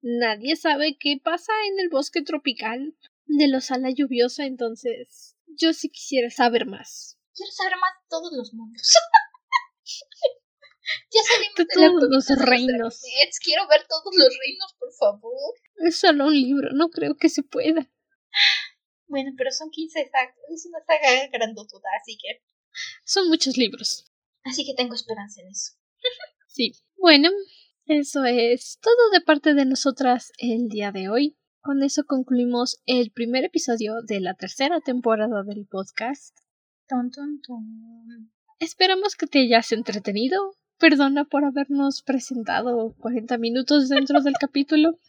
[0.01, 2.95] nadie sabe qué pasa en el bosque tropical
[3.25, 7.17] de los ala lluviosa, entonces yo sí quisiera saber más.
[7.35, 8.81] Quiero saber más de todos los mundos.
[11.11, 13.01] ya salimos de, todos los reinos.
[13.43, 15.53] Quiero ver todos los reinos, por favor.
[15.77, 17.89] Es solo un libro, no creo que se pueda.
[19.07, 20.35] Bueno, pero son 15 sagas.
[20.53, 22.43] Es una saga grandotota, así que.
[23.05, 24.05] Son muchos libros.
[24.43, 25.73] Así que tengo esperanza en eso.
[26.47, 26.73] sí.
[26.97, 27.29] Bueno,
[27.89, 31.37] eso es todo de parte de nosotras el día de hoy.
[31.59, 36.37] Con eso concluimos el primer episodio de la tercera temporada del podcast.
[38.59, 40.53] Esperamos que te hayas entretenido.
[40.77, 44.99] Perdona por habernos presentado 40 minutos dentro del capítulo.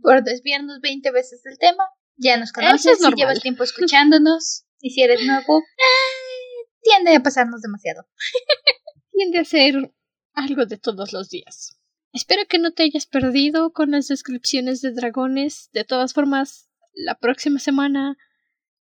[0.00, 1.84] Por desviarnos 20 veces del tema.
[2.16, 4.64] Ya nos conoces, si llevas tiempo escuchándonos.
[4.80, 8.06] Y si eres nuevo, eh, tiende a pasarnos demasiado.
[9.10, 9.92] tiende a ser
[10.34, 11.78] algo de todos los días.
[12.12, 15.68] Espero que no te hayas perdido con las descripciones de dragones.
[15.72, 18.16] De todas formas, la próxima semana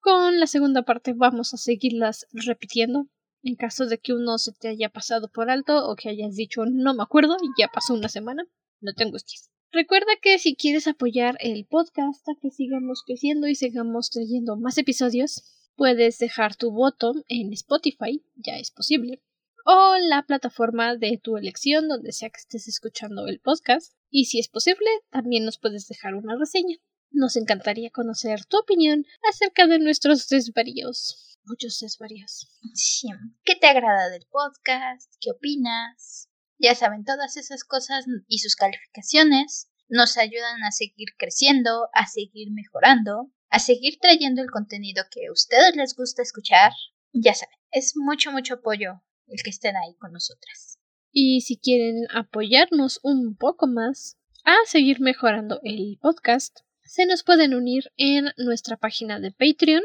[0.01, 3.09] con la segunda parte vamos a seguirlas repitiendo.
[3.43, 6.65] En caso de que uno se te haya pasado por alto o que hayas dicho
[6.67, 8.47] no me acuerdo ya pasó una semana,
[8.81, 9.51] no te angusties.
[9.71, 14.79] Recuerda que si quieres apoyar el podcast a que sigamos creciendo y sigamos trayendo más
[14.79, 15.43] episodios,
[15.77, 19.23] puedes dejar tu voto en Spotify, ya es posible
[19.65, 23.95] o la plataforma de tu elección donde sea que estés escuchando el podcast.
[24.11, 26.77] Y si es posible, también nos puedes dejar una reseña.
[27.11, 31.39] Nos encantaría conocer tu opinión acerca de nuestros desvaríos.
[31.45, 32.49] Muchos desvaríos.
[32.75, 33.09] Sí.
[33.45, 35.13] ¿Qué te agrada del podcast?
[35.21, 36.29] ¿Qué opinas?
[36.59, 42.51] Ya saben, todas esas cosas y sus calificaciones nos ayudan a seguir creciendo, a seguir
[42.53, 46.73] mejorando, a seguir trayendo el contenido que a ustedes les gusta escuchar.
[47.13, 50.79] Ya saben, es mucho, mucho apoyo el que estén ahí con nosotras.
[51.13, 57.55] Y si quieren apoyarnos un poco más a seguir mejorando el podcast, se nos pueden
[57.55, 59.83] unir en nuestra página de Patreon,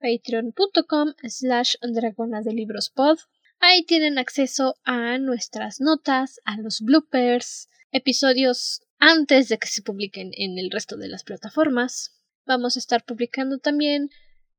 [0.00, 3.18] patreon.com slash dragona de libros pod.
[3.60, 10.30] Ahí tienen acceso a nuestras notas, a los bloopers, episodios antes de que se publiquen
[10.32, 12.14] en el resto de las plataformas.
[12.44, 14.10] Vamos a estar publicando también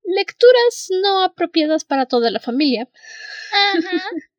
[0.08, 2.90] lecturas no apropiadas para toda la familia.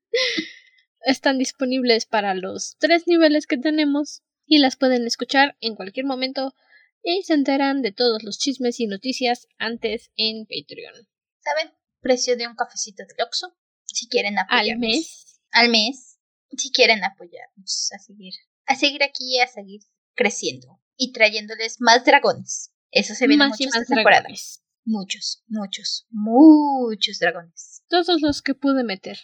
[1.00, 6.54] Están disponibles para los tres niveles que tenemos y las pueden escuchar en cualquier momento
[7.02, 11.06] y se enteran de todos los chismes y noticias antes en Patreon.
[11.40, 11.72] ¿Saben?
[12.00, 13.56] Precio de un cafecito de Oxxo.
[13.84, 14.70] Si quieren apoyarnos.
[14.72, 15.40] Al mes.
[15.50, 16.18] Al mes.
[16.56, 18.34] Si quieren apoyarnos a seguir.
[18.66, 19.80] A seguir aquí, a seguir
[20.14, 20.80] creciendo.
[20.96, 22.72] Y trayéndoles más dragones.
[22.90, 24.22] Eso se viene Más y mucho más esta temporada.
[24.22, 24.62] dragones.
[24.91, 27.84] Muchos, muchos, muchos dragones.
[27.89, 29.18] Todos los que pude meter.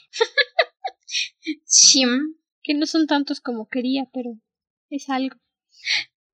[1.66, 2.36] Shim.
[2.62, 4.38] Que no son tantos como quería, pero
[4.90, 5.36] es algo.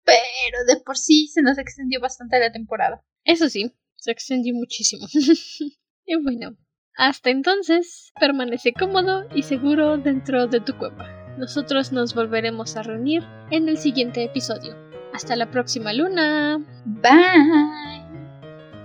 [0.05, 3.05] Pero de por sí se nos extendió bastante la temporada.
[3.23, 5.07] Eso sí, se extendió muchísimo.
[6.07, 6.57] y bueno,
[6.97, 11.37] hasta entonces, permanece cómodo y seguro dentro de tu cueva.
[11.39, 13.23] Nosotros nos volveremos a reunir
[13.53, 14.77] en el siguiente episodio.
[15.13, 16.59] Hasta la próxima luna.
[16.85, 18.00] Bye.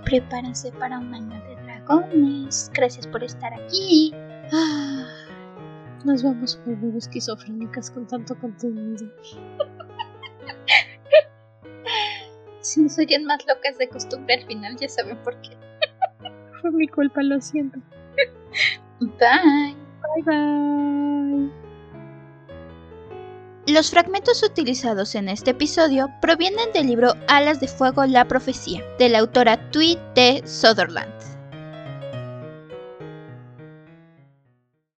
[0.06, 2.70] Prepárense para un año de dragones.
[2.72, 4.12] Gracias por estar aquí.
[4.52, 5.04] Ah,
[6.04, 9.06] Nos vamos a volver esquizofrénicas con tanto contenido.
[12.60, 15.56] Si nos oyen más locas de costumbre al final, ya saben por qué.
[16.60, 17.78] Fue mi culpa, lo siento.
[18.98, 19.76] Bye.
[20.16, 21.65] Bye bye.
[23.66, 29.08] Los fragmentos utilizados en este episodio provienen del libro Alas de Fuego, la profecía, de
[29.08, 30.46] la autora Tweet T.
[30.46, 31.35] Sutherland.